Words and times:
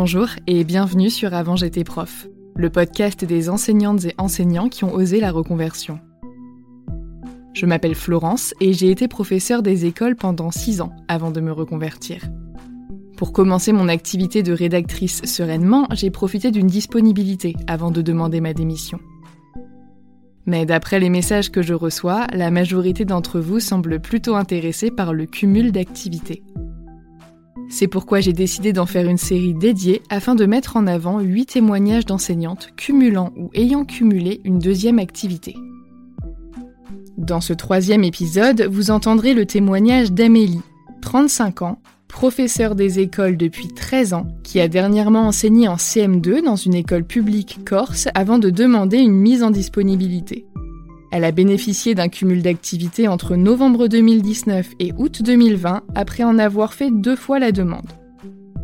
Bonjour 0.00 0.28
et 0.46 0.62
bienvenue 0.62 1.10
sur 1.10 1.34
Avant 1.34 1.56
j'étais 1.56 1.82
prof, 1.82 2.28
le 2.54 2.70
podcast 2.70 3.24
des 3.24 3.50
enseignantes 3.50 4.04
et 4.04 4.14
enseignants 4.16 4.68
qui 4.68 4.84
ont 4.84 4.94
osé 4.94 5.18
la 5.18 5.32
reconversion. 5.32 5.98
Je 7.52 7.66
m'appelle 7.66 7.96
Florence 7.96 8.54
et 8.60 8.74
j'ai 8.74 8.92
été 8.92 9.08
professeure 9.08 9.60
des 9.60 9.86
écoles 9.86 10.14
pendant 10.14 10.52
6 10.52 10.82
ans 10.82 10.92
avant 11.08 11.32
de 11.32 11.40
me 11.40 11.50
reconvertir. 11.50 12.22
Pour 13.16 13.32
commencer 13.32 13.72
mon 13.72 13.88
activité 13.88 14.44
de 14.44 14.52
rédactrice 14.52 15.24
sereinement, 15.24 15.88
j'ai 15.90 16.10
profité 16.10 16.52
d'une 16.52 16.68
disponibilité 16.68 17.56
avant 17.66 17.90
de 17.90 18.00
demander 18.00 18.40
ma 18.40 18.54
démission. 18.54 19.00
Mais 20.46 20.64
d'après 20.64 21.00
les 21.00 21.10
messages 21.10 21.50
que 21.50 21.60
je 21.60 21.74
reçois, 21.74 22.28
la 22.32 22.52
majorité 22.52 23.04
d'entre 23.04 23.40
vous 23.40 23.58
semble 23.58 23.98
plutôt 23.98 24.36
intéressée 24.36 24.92
par 24.92 25.12
le 25.12 25.26
cumul 25.26 25.72
d'activités. 25.72 26.44
C'est 27.70 27.86
pourquoi 27.86 28.20
j'ai 28.20 28.32
décidé 28.32 28.72
d'en 28.72 28.86
faire 28.86 29.08
une 29.08 29.18
série 29.18 29.54
dédiée 29.54 30.02
afin 30.08 30.34
de 30.34 30.46
mettre 30.46 30.76
en 30.76 30.86
avant 30.86 31.20
8 31.20 31.46
témoignages 31.46 32.06
d'enseignantes 32.06 32.70
cumulant 32.76 33.32
ou 33.36 33.50
ayant 33.54 33.84
cumulé 33.84 34.40
une 34.44 34.58
deuxième 34.58 34.98
activité. 34.98 35.54
Dans 37.18 37.40
ce 37.40 37.52
troisième 37.52 38.04
épisode, 38.04 38.62
vous 38.62 38.90
entendrez 38.90 39.34
le 39.34 39.44
témoignage 39.44 40.12
d'Amélie, 40.12 40.62
35 41.02 41.62
ans, 41.62 41.78
professeure 42.08 42.74
des 42.74 43.00
écoles 43.00 43.36
depuis 43.36 43.68
13 43.68 44.14
ans, 44.14 44.26
qui 44.42 44.60
a 44.60 44.68
dernièrement 44.68 45.26
enseigné 45.26 45.68
en 45.68 45.76
CM2 45.76 46.42
dans 46.42 46.56
une 46.56 46.74
école 46.74 47.04
publique 47.04 47.60
corse 47.66 48.08
avant 48.14 48.38
de 48.38 48.50
demander 48.50 48.98
une 48.98 49.12
mise 49.12 49.42
en 49.42 49.50
disponibilité. 49.50 50.46
Elle 51.10 51.24
a 51.24 51.32
bénéficié 51.32 51.94
d'un 51.94 52.08
cumul 52.08 52.42
d'activités 52.42 53.08
entre 53.08 53.36
novembre 53.36 53.88
2019 53.88 54.74
et 54.78 54.92
août 54.98 55.22
2020 55.22 55.82
après 55.94 56.24
en 56.24 56.38
avoir 56.38 56.74
fait 56.74 56.90
deux 56.90 57.16
fois 57.16 57.38
la 57.38 57.52
demande. 57.52 57.92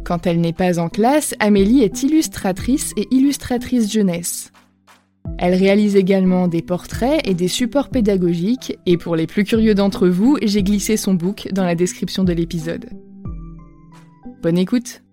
Quand 0.04 0.26
elle 0.26 0.40
n'est 0.40 0.52
pas 0.52 0.78
en 0.78 0.90
classe, 0.90 1.34
Amélie 1.38 1.82
est 1.82 2.02
illustratrice 2.02 2.92
et 2.98 3.08
illustratrice 3.10 3.90
jeunesse. 3.90 4.52
Elle 5.38 5.54
réalise 5.54 5.96
également 5.96 6.48
des 6.48 6.60
portraits 6.60 7.26
et 7.26 7.32
des 7.32 7.48
supports 7.48 7.88
pédagogiques, 7.88 8.78
et 8.84 8.98
pour 8.98 9.16
les 9.16 9.26
plus 9.26 9.44
curieux 9.44 9.74
d'entre 9.74 10.06
vous, 10.06 10.36
j'ai 10.42 10.62
glissé 10.62 10.98
son 10.98 11.14
book 11.14 11.48
dans 11.52 11.64
la 11.64 11.74
description 11.74 12.24
de 12.24 12.34
l'épisode. 12.34 12.90
Bonne 14.42 14.58
écoute 14.58 15.03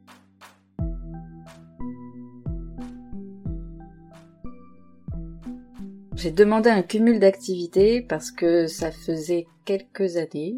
J'ai 6.21 6.29
demandé 6.29 6.69
un 6.69 6.83
cumul 6.83 7.19
d'activités 7.19 7.99
parce 7.99 8.29
que 8.29 8.67
ça 8.67 8.91
faisait 8.91 9.47
quelques 9.65 10.17
années, 10.17 10.55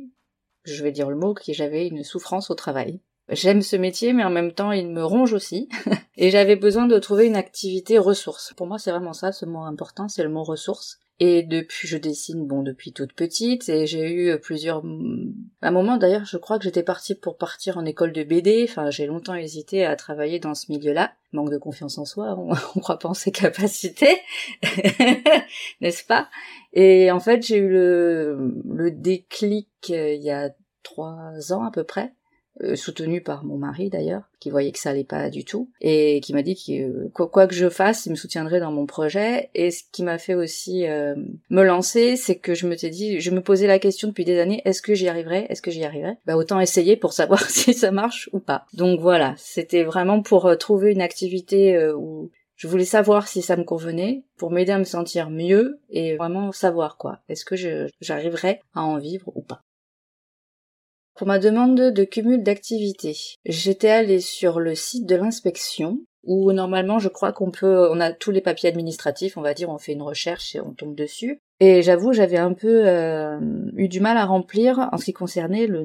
je 0.66 0.84
vais 0.84 0.92
dire 0.92 1.10
le 1.10 1.16
mot, 1.16 1.34
que 1.34 1.54
j'avais 1.54 1.88
une 1.88 2.04
souffrance 2.04 2.52
au 2.52 2.54
travail. 2.54 3.00
J'aime 3.30 3.62
ce 3.62 3.78
métier, 3.78 4.12
mais 4.12 4.26
en 4.26 4.30
même 4.30 4.52
temps, 4.52 4.74
il 4.74 4.90
me 4.90 5.06
ronge 5.06 5.32
aussi. 5.32 5.70
et 6.18 6.32
j'avais 6.32 6.58
besoin 6.58 6.86
de 6.86 7.00
trouver 7.00 7.28
une 7.28 7.38
activité 7.38 7.98
ressource. 7.98 8.54
Pour 8.58 8.68
moi, 8.68 8.78
c'est 8.78 8.92
vraiment 8.92 9.14
ça, 9.14 9.32
ce 9.32 9.46
mot 9.46 9.64
important, 9.64 10.10
c'est 10.10 10.24
le 10.24 10.28
mot 10.28 10.44
ressource. 10.44 11.00
Et 11.26 11.42
depuis, 11.42 11.88
je 11.88 11.98
dessine, 11.98 12.46
bon, 12.46 12.64
depuis 12.64 12.92
toute 12.92 13.14
petite, 13.14 13.70
et 13.70 13.88
j'ai 13.88 14.12
eu 14.12 14.38
plusieurs... 14.40 14.84
À 15.62 15.70
un 15.70 15.72
moment, 15.72 15.96
d'ailleurs, 15.96 16.26
je 16.26 16.36
crois 16.36 16.58
que 16.58 16.66
j'étais 16.66 16.84
partie 16.84 17.16
pour 17.16 17.38
partir 17.38 17.78
en 17.78 17.86
école 17.86 18.12
de 18.12 18.24
BD, 18.24 18.66
enfin, 18.68 18.90
j'ai 18.90 19.06
longtemps 19.06 19.34
hésité 19.34 19.86
à 19.86 19.96
travailler 19.96 20.40
dans 20.40 20.54
ce 20.54 20.70
milieu-là. 20.70 21.14
Manque 21.32 21.50
de 21.50 21.58
confiance 21.58 21.98
en 21.98 22.04
soi, 22.04 22.36
on, 22.38 22.52
on 22.76 22.80
croit 22.82 23.00
pas 23.00 23.08
en 23.08 23.14
ses 23.14 23.32
capacités, 23.32 24.18
n'est-ce 25.80 26.04
pas? 26.04 26.28
Et 26.74 27.10
en 27.10 27.22
fait, 27.22 27.42
j'ai 27.42 27.56
eu 27.56 27.70
le, 27.70 28.62
le 28.70 28.92
déclic 28.92 29.70
euh, 29.92 30.12
il 30.16 30.24
y 30.24 30.30
a 30.30 30.50
trois 30.84 31.54
ans 31.54 31.64
à 31.64 31.72
peu 31.72 31.86
près, 31.86 32.12
euh, 32.12 32.23
soutenu 32.76 33.22
par 33.22 33.44
mon 33.44 33.58
mari 33.58 33.90
d'ailleurs, 33.90 34.24
qui 34.40 34.50
voyait 34.50 34.72
que 34.72 34.80
ça 34.80 34.92
allait 34.92 35.04
pas 35.04 35.30
du 35.30 35.46
tout, 35.46 35.70
et 35.82 36.20
qui 36.22 36.34
m'a 36.34 36.42
dit 36.42 36.56
que 36.56 37.08
quoi, 37.10 37.48
que 37.48 37.56
je 37.56 37.70
fasse, 37.70 38.06
il 38.06 38.12
me 38.12 38.16
soutiendrait 38.16 38.60
dans 38.60 38.72
mon 38.72 38.86
projet. 38.86 39.50
Et 39.56 39.72
ce 39.72 39.84
qui 39.92 40.04
m'a 40.04 40.18
fait 40.18 40.36
aussi 40.36 40.88
euh, 40.88 41.16
me 41.50 41.64
lancer, 41.64 42.16
c'est 42.16 42.38
que 42.38 42.54
je 42.54 42.68
me 42.68 42.76
suis 42.76 42.90
dit, 42.90 43.20
je 43.20 43.32
me 43.32 43.42
posais 43.42 43.68
la 43.68 43.80
question 43.80 44.08
depuis 44.08 44.26
des 44.26 44.40
années, 44.40 44.62
est-ce 44.66 44.82
que 44.82 44.94
j'y 44.94 45.08
arriverai 45.08 45.48
Est-ce 45.50 45.62
que 45.62 45.72
j'y 45.72 45.84
arriverai 45.84 46.18
Bah 46.26 46.38
autant 46.38 46.60
essayer 46.60 46.96
pour 46.96 47.14
savoir 47.14 47.42
si 47.50 47.74
ça 47.74 47.92
marche 47.92 48.30
ou 48.34 48.40
pas. 48.40 48.66
Donc 48.74 49.00
voilà, 49.00 49.34
c'était 49.38 49.84
vraiment 49.84 50.22
pour 50.22 50.46
euh, 50.46 50.56
trouver 50.56 50.92
une 50.92 51.02
activité 51.02 51.78
où 51.96 52.30
je 52.56 52.68
voulais 52.68 52.86
savoir 52.86 53.28
si 53.28 53.42
ça 53.42 53.58
me 53.58 53.64
convenait 53.64 54.24
pour 54.38 54.52
m'aider 54.52 54.72
à 54.72 54.80
me 54.80 54.84
sentir 54.84 55.30
mieux 55.30 55.80
et 55.90 56.16
vraiment 56.16 56.52
savoir 56.52 56.98
quoi. 56.98 57.20
Est-ce 57.28 57.46
que 57.46 57.56
j'arriverai 58.00 58.62
à 58.74 58.84
en 58.84 59.00
vivre 59.00 59.32
ou 59.36 59.42
pas? 59.42 59.64
Pour 61.16 61.28
ma 61.28 61.40
demande 61.40 61.80
de 61.92 62.04
cumul 62.04 62.44
d'activités, 62.44 63.18
j'étais 63.46 63.90
allée 63.90 64.20
sur 64.20 64.60
le 64.60 64.76
site 64.76 65.06
de 65.06 65.16
l'inspection 65.16 66.00
où 66.24 66.52
normalement 66.54 67.00
je 67.00 67.10
crois 67.10 67.34
qu'on 67.34 67.52
peut, 67.52 67.90
on 67.92 68.00
a 68.00 68.14
tous 68.14 68.32
les 68.32 68.42
papiers 68.42 68.70
administratifs, 68.70 69.38
on 69.38 69.42
va 69.42 69.54
dire, 69.54 69.70
on 69.70 69.78
fait 69.78 69.94
une 69.94 70.02
recherche 70.02 70.56
et 70.56 70.62
on 70.62 70.72
tombe 70.72 70.96
dessus. 70.96 71.42
Et 71.60 71.82
j'avoue, 71.82 72.14
j'avais 72.14 72.38
un 72.38 72.54
peu 72.54 72.88
euh, 72.88 73.40
eu 73.76 73.88
du 73.88 74.00
mal 74.00 74.18
à 74.18 74.26
remplir 74.26 74.90
en 74.92 74.98
ce 74.98 75.06
qui 75.06 75.14
concernait 75.14 75.68
le, 75.68 75.84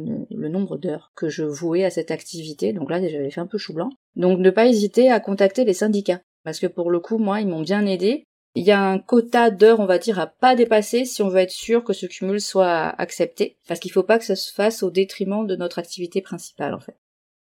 nombre 0.49 0.77
d'heures 0.77 1.13
que 1.15 1.29
je 1.29 1.45
vouais 1.45 1.85
à 1.85 1.91
cette 1.91 2.11
activité. 2.11 2.73
Donc 2.73 2.91
là, 2.91 3.01
j'avais 3.07 3.31
fait 3.31 3.41
un 3.41 3.47
peu 3.47 3.59
chou 3.59 3.75
blanc. 3.75 3.91
Donc 4.17 4.39
ne 4.39 4.51
pas 4.51 4.67
hésiter 4.67 5.11
à 5.11 5.21
contacter 5.21 5.65
les 5.65 5.75
syndicats. 5.75 6.21
Parce 6.45 6.61
que 6.61 6.67
pour 6.67 6.91
le 6.91 7.01
coup, 7.01 7.19
moi, 7.19 7.41
ils 7.41 7.49
m'ont 7.49 7.63
bien 7.63 7.85
aidé. 7.85 8.25
Il 8.55 8.65
y 8.65 8.71
a 8.71 8.83
un 8.83 8.99
quota 8.99 9.51
d'heures, 9.51 9.81
on 9.81 9.87
va 9.87 9.99
dire, 9.99 10.19
à 10.19 10.27
pas 10.27 10.57
dépasser 10.57 11.05
si 11.05 11.23
on 11.23 11.29
veut 11.29 11.41
être 11.41 11.51
sûr 11.51 11.85
que 11.85 11.93
ce 11.93 12.07
cumul 12.07 12.41
soit 12.41 12.89
accepté, 12.99 13.59
parce 13.69 13.79
qu'il 13.79 13.93
faut 13.93 14.03
pas 14.03 14.19
que 14.19 14.25
ça 14.25 14.37
se 14.37 14.53
fasse 14.53 14.83
au 14.83 14.91
détriment 14.91 15.47
de 15.47 15.55
notre 15.55 15.79
activité 15.79 16.21
principale, 16.21 16.75
en 16.75 16.81
fait. 16.81 16.97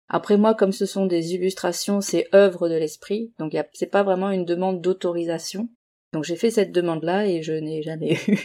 Après 0.08 0.36
moi, 0.36 0.54
comme 0.54 0.72
ce 0.72 0.86
sont 0.86 1.06
des 1.06 1.34
illustrations, 1.34 2.00
c'est 2.00 2.28
œuvre 2.34 2.68
de 2.68 2.74
l'esprit, 2.74 3.32
donc 3.38 3.56
c'est 3.72 3.86
pas 3.86 4.02
vraiment 4.02 4.30
une 4.30 4.44
demande 4.44 4.80
d'autorisation. 4.80 5.68
Donc 6.12 6.24
j'ai 6.24 6.36
fait 6.36 6.50
cette 6.50 6.72
demande-là 6.72 7.26
et 7.26 7.42
je 7.42 7.54
n'ai 7.54 7.82
jamais 7.82 8.18
eu 8.28 8.38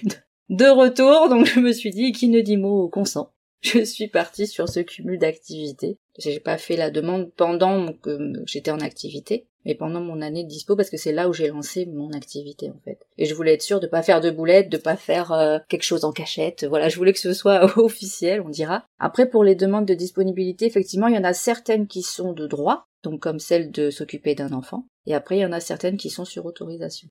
de 0.50 0.65
retour, 0.65 1.30
donc 1.30 1.45
je 1.45 1.59
me 1.59 1.74
suis 1.74 1.89
dit, 1.89 2.13
qui 2.13 2.30
ne 2.30 2.42
dit 2.42 2.57
mot 2.57 2.88
consent. 2.88 3.33
Je 3.62 3.83
suis 3.83 4.07
partie 4.07 4.45
sur 4.45 4.69
ce 4.69 4.80
cumul 4.81 5.18
d'activités. 5.18 5.98
J'ai 6.19 6.39
pas 6.39 6.57
fait 6.57 6.75
la 6.75 6.92
demande 6.92 7.31
pendant 7.36 7.92
que 7.94 8.33
j'étais 8.45 8.71
en 8.71 8.80
activité, 8.80 9.48
mais 9.65 9.74
pendant 9.74 10.00
mon 10.00 10.21
année 10.21 10.44
de 10.44 10.50
dispo 10.50 10.75
parce 10.75 10.89
que 10.89 10.98
c'est 10.98 11.12
là 11.12 11.27
où 11.27 11.33
j'ai 11.33 11.48
lancé 11.48 11.86
mon 11.88 12.12
activité 12.12 12.69
en 12.69 12.80
fait. 12.86 13.00
Et 13.18 13.25
je 13.25 13.33
voulais 13.33 13.54
être 13.54 13.63
sûre 13.63 13.80
de 13.80 13.88
pas 13.88 14.04
faire 14.04 14.21
de 14.21 14.30
boulettes, 14.30 14.69
de 14.69 14.77
pas 14.77 14.95
faire 14.95 15.31
euh, 15.31 15.57
quelque 15.69 15.83
chose 15.83 16.06
en 16.06 16.12
cachette. 16.12 16.65
Voilà, 16.65 16.89
je 16.89 16.98
voulais 16.98 17.13
que 17.13 17.19
ce 17.19 17.33
soit 17.33 17.77
officiel, 17.80 18.42
on 18.42 18.50
dira. 18.50 18.86
Après 19.00 19.30
pour 19.30 19.44
les 19.44 19.56
demandes 19.56 19.88
de 19.88 19.94
disponibilité, 19.95 20.65
effectivement, 20.65 21.07
il 21.07 21.15
y 21.15 21.19
en 21.19 21.24
a 21.24 21.33
certaines 21.33 21.88
qui 21.88 22.04
sont 22.04 22.33
de 22.33 22.48
droit, 22.48 22.88
donc 23.04 23.21
comme 23.21 23.39
celle 23.39 23.71
de 23.71 23.89
s'occuper 23.89 24.36
d'un 24.36 24.54
enfant, 24.54 24.86
et 25.07 25.15
après 25.15 25.38
il 25.38 25.42
y 25.42 25.45
en 25.45 25.51
a 25.51 25.59
certaines 25.59 25.98
qui 25.98 26.09
sont 26.09 26.25
sur 26.25 26.45
autorisation. 26.45 27.09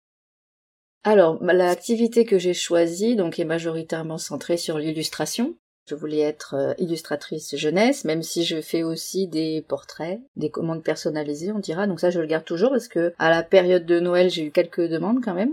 Alors, 1.07 1.41
l'activité 1.41 2.25
que 2.25 2.37
j'ai 2.37 2.53
choisie, 2.53 3.15
donc, 3.15 3.39
est 3.39 3.45
majoritairement 3.45 4.19
centrée 4.19 4.57
sur 4.57 4.77
l'illustration. 4.77 5.55
Je 5.89 5.95
voulais 5.95 6.21
être 6.21 6.55
euh, 6.55 6.75
illustratrice 6.79 7.55
jeunesse, 7.57 8.05
même 8.05 8.23
si 8.23 8.45
je 8.45 8.61
fais 8.61 8.83
aussi 8.83 9.29
des 9.29 9.65
portraits, 9.67 10.21
des 10.35 10.51
commandes 10.51 10.83
personnalisées, 10.83 11.53
on 11.53 11.61
dira. 11.61 11.87
Donc 11.87 12.01
ça, 12.01 12.11
je 12.11 12.21
le 12.21 12.27
garde 12.27 12.45
toujours 12.45 12.71
parce 12.71 12.89
que 12.89 13.15
à 13.19 13.31
la 13.31 13.45
période 13.45 13.87
de 13.87 14.01
Noël, 14.01 14.29
j'ai 14.29 14.45
eu 14.45 14.51
quelques 14.51 14.89
demandes 14.89 15.23
quand 15.25 15.35
même. 15.35 15.53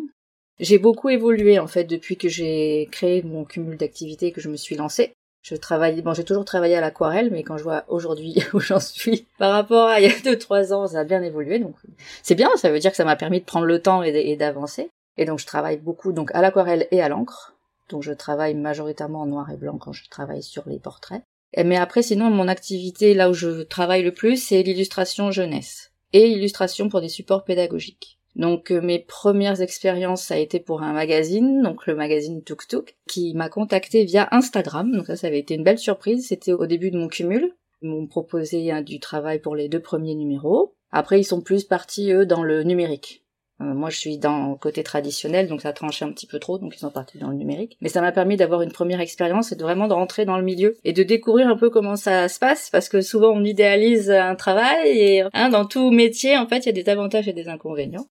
J'ai 0.59 0.79
beaucoup 0.79 1.09
évolué 1.09 1.59
en 1.59 1.67
fait 1.67 1.83
depuis 1.83 2.17
que 2.17 2.29
j'ai 2.29 2.87
créé 2.91 3.21
mon 3.21 3.43
cumul 3.43 3.77
d'activités 3.77 4.27
et 4.27 4.31
que 4.31 4.41
je 4.41 4.49
me 4.49 4.57
suis 4.57 4.75
lancée. 4.75 5.13
Je 5.43 5.55
travaille, 5.55 6.01
bon, 6.01 6.13
j'ai 6.13 6.23
toujours 6.23 6.45
travaillé 6.45 6.75
à 6.75 6.81
l'aquarelle, 6.81 7.29
mais 7.29 7.43
quand 7.43 7.57
je 7.57 7.63
vois 7.63 7.83
aujourd'hui 7.87 8.35
où 8.53 8.59
j'en 8.59 8.79
suis 8.79 9.27
par 9.37 9.51
rapport 9.51 9.89
à 9.89 9.99
il 9.99 10.09
y 10.09 10.11
a 10.11 10.19
deux 10.23 10.37
trois 10.39 10.73
ans, 10.73 10.87
ça 10.87 11.01
a 11.01 11.03
bien 11.03 11.21
évolué. 11.21 11.59
Donc 11.59 11.75
c'est 12.23 12.35
bien, 12.35 12.49
ça 12.55 12.71
veut 12.71 12.79
dire 12.79 12.91
que 12.91 12.97
ça 12.97 13.05
m'a 13.05 13.15
permis 13.15 13.39
de 13.39 13.45
prendre 13.45 13.65
le 13.65 13.81
temps 13.81 14.01
et 14.01 14.35
d'avancer. 14.35 14.89
Et 15.17 15.25
donc 15.25 15.37
je 15.37 15.45
travaille 15.45 15.77
beaucoup 15.77 16.11
donc 16.11 16.31
à 16.33 16.41
l'aquarelle 16.41 16.87
et 16.89 17.03
à 17.03 17.09
l'encre. 17.09 17.52
Donc 17.93 18.01
je 18.01 18.11
travaille 18.11 18.55
majoritairement 18.55 19.21
en 19.21 19.27
noir 19.27 19.51
et 19.51 19.55
blanc 19.55 19.77
quand 19.77 19.93
je 19.93 20.09
travaille 20.09 20.41
sur 20.41 20.67
les 20.67 20.79
portraits. 20.79 21.21
Mais 21.55 21.77
après 21.77 22.01
sinon 22.01 22.31
mon 22.31 22.47
activité 22.47 23.13
là 23.13 23.29
où 23.29 23.33
je 23.33 23.61
travaille 23.61 24.01
le 24.01 24.11
plus 24.11 24.35
c'est 24.35 24.63
l'illustration 24.63 25.29
jeunesse 25.29 25.91
et 26.11 26.27
l'illustration 26.27 26.89
pour 26.89 27.01
des 27.01 27.07
supports 27.07 27.43
pédagogiques. 27.43 28.17
Donc 28.35 28.71
euh, 28.71 28.81
mes 28.81 28.97
premières 28.97 29.61
expériences 29.61 30.23
ça 30.23 30.33
a 30.33 30.37
été 30.37 30.59
pour 30.59 30.81
un 30.81 30.91
magazine, 30.91 31.61
donc 31.61 31.85
le 31.85 31.93
magazine 31.93 32.43
Tuk 32.43 32.67
Tuk, 32.67 32.97
qui 33.07 33.35
m'a 33.35 33.47
contacté 33.47 34.05
via 34.05 34.27
Instagram. 34.31 34.91
Donc 34.91 35.05
ça 35.05 35.15
ça 35.15 35.27
avait 35.27 35.37
été 35.37 35.53
une 35.53 35.63
belle 35.63 35.77
surprise, 35.77 36.27
c'était 36.27 36.51
au 36.51 36.65
début 36.65 36.89
de 36.89 36.97
mon 36.97 37.09
cumul. 37.09 37.53
Ils 37.83 37.89
m'ont 37.89 38.07
proposé 38.07 38.71
hein, 38.71 38.81
du 38.81 38.99
travail 38.99 39.37
pour 39.37 39.55
les 39.55 39.69
deux 39.69 39.81
premiers 39.81 40.15
numéros. 40.15 40.73
Après 40.89 41.19
ils 41.19 41.25
sont 41.25 41.41
plus 41.41 41.63
partis 41.63 42.11
eux 42.11 42.25
dans 42.25 42.41
le 42.41 42.63
numérique. 42.63 43.22
Euh, 43.63 43.73
moi, 43.73 43.89
je 43.89 43.97
suis 43.97 44.17
dans 44.17 44.51
le 44.51 44.55
côté 44.55 44.83
traditionnel, 44.83 45.47
donc 45.47 45.61
ça 45.61 45.73
tranchait 45.73 46.05
un 46.05 46.11
petit 46.11 46.27
peu 46.27 46.39
trop, 46.39 46.57
donc 46.57 46.75
ils 46.75 46.79
sont 46.79 46.91
partis 46.91 47.17
dans 47.17 47.29
le 47.29 47.35
numérique. 47.35 47.77
Mais 47.81 47.89
ça 47.89 48.01
m'a 48.01 48.11
permis 48.11 48.37
d'avoir 48.37 48.61
une 48.61 48.71
première 48.71 48.99
expérience 48.99 49.51
et 49.51 49.55
de 49.55 49.63
vraiment 49.63 49.87
de 49.87 49.93
rentrer 49.93 50.25
dans 50.25 50.37
le 50.37 50.43
milieu 50.43 50.75
et 50.83 50.93
de 50.93 51.03
découvrir 51.03 51.47
un 51.47 51.57
peu 51.57 51.69
comment 51.69 51.95
ça 51.95 52.27
se 52.29 52.39
passe, 52.39 52.69
parce 52.69 52.89
que 52.89 53.01
souvent 53.01 53.31
on 53.31 53.43
idéalise 53.43 54.11
un 54.11 54.35
travail 54.35 54.89
et 54.89 55.23
hein, 55.33 55.49
dans 55.49 55.65
tout 55.65 55.91
métier, 55.91 56.37
en 56.37 56.47
fait, 56.47 56.59
il 56.59 56.65
y 56.67 56.69
a 56.69 56.83
des 56.83 56.89
avantages 56.89 57.27
et 57.27 57.33
des 57.33 57.47
inconvénients. 57.47 58.07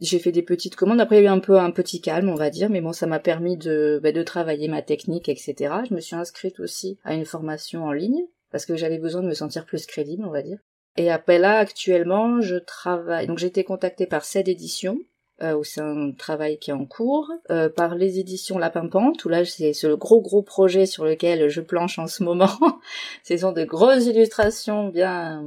J'ai 0.00 0.18
fait 0.18 0.32
des 0.32 0.42
petites 0.42 0.76
commandes. 0.76 1.00
Après, 1.00 1.16
il 1.16 1.24
y 1.24 1.26
a 1.26 1.30
eu 1.30 1.32
un 1.32 1.38
peu 1.38 1.58
un 1.58 1.70
petit 1.70 2.02
calme, 2.02 2.28
on 2.28 2.34
va 2.34 2.50
dire, 2.50 2.68
mais 2.68 2.82
bon, 2.82 2.92
ça 2.92 3.06
m'a 3.06 3.18
permis 3.18 3.56
de, 3.56 3.98
bah, 4.02 4.12
de 4.12 4.22
travailler 4.22 4.68
ma 4.68 4.82
technique, 4.82 5.28
etc. 5.28 5.54
Je 5.88 5.94
me 5.94 6.00
suis 6.00 6.16
inscrite 6.16 6.60
aussi 6.60 6.98
à 7.02 7.14
une 7.14 7.24
formation 7.24 7.84
en 7.84 7.92
ligne 7.92 8.26
parce 8.50 8.66
que 8.66 8.76
j'avais 8.76 8.98
besoin 8.98 9.22
de 9.22 9.28
me 9.28 9.34
sentir 9.34 9.64
plus 9.64 9.86
crédible, 9.86 10.24
on 10.26 10.30
va 10.30 10.42
dire. 10.42 10.58
Et 10.96 11.10
après 11.10 11.38
là, 11.38 11.58
actuellement, 11.58 12.40
je 12.40 12.56
travaille. 12.56 13.26
Donc 13.26 13.38
j'ai 13.38 13.46
été 13.48 13.64
contactée 13.64 14.06
par 14.06 14.24
cette 14.24 14.48
édition, 14.48 14.98
euh, 15.42 15.54
où 15.54 15.64
c'est 15.64 15.82
un 15.82 16.12
travail 16.12 16.58
qui 16.58 16.70
est 16.70 16.74
en 16.74 16.86
cours, 16.86 17.30
euh, 17.50 17.68
par 17.68 17.94
les 17.94 18.18
éditions 18.18 18.58
La 18.58 18.70
Pimpante, 18.70 19.24
où 19.24 19.28
là 19.28 19.44
c'est 19.44 19.72
ce 19.72 19.88
gros 19.88 20.20
gros 20.20 20.42
projet 20.42 20.86
sur 20.86 21.04
lequel 21.04 21.48
je 21.48 21.60
planche 21.60 21.98
en 21.98 22.06
ce 22.06 22.22
moment. 22.22 22.50
ce 23.24 23.36
sont 23.36 23.52
de 23.52 23.64
grosses 23.64 24.06
illustrations 24.06 24.88
bien 24.88 25.44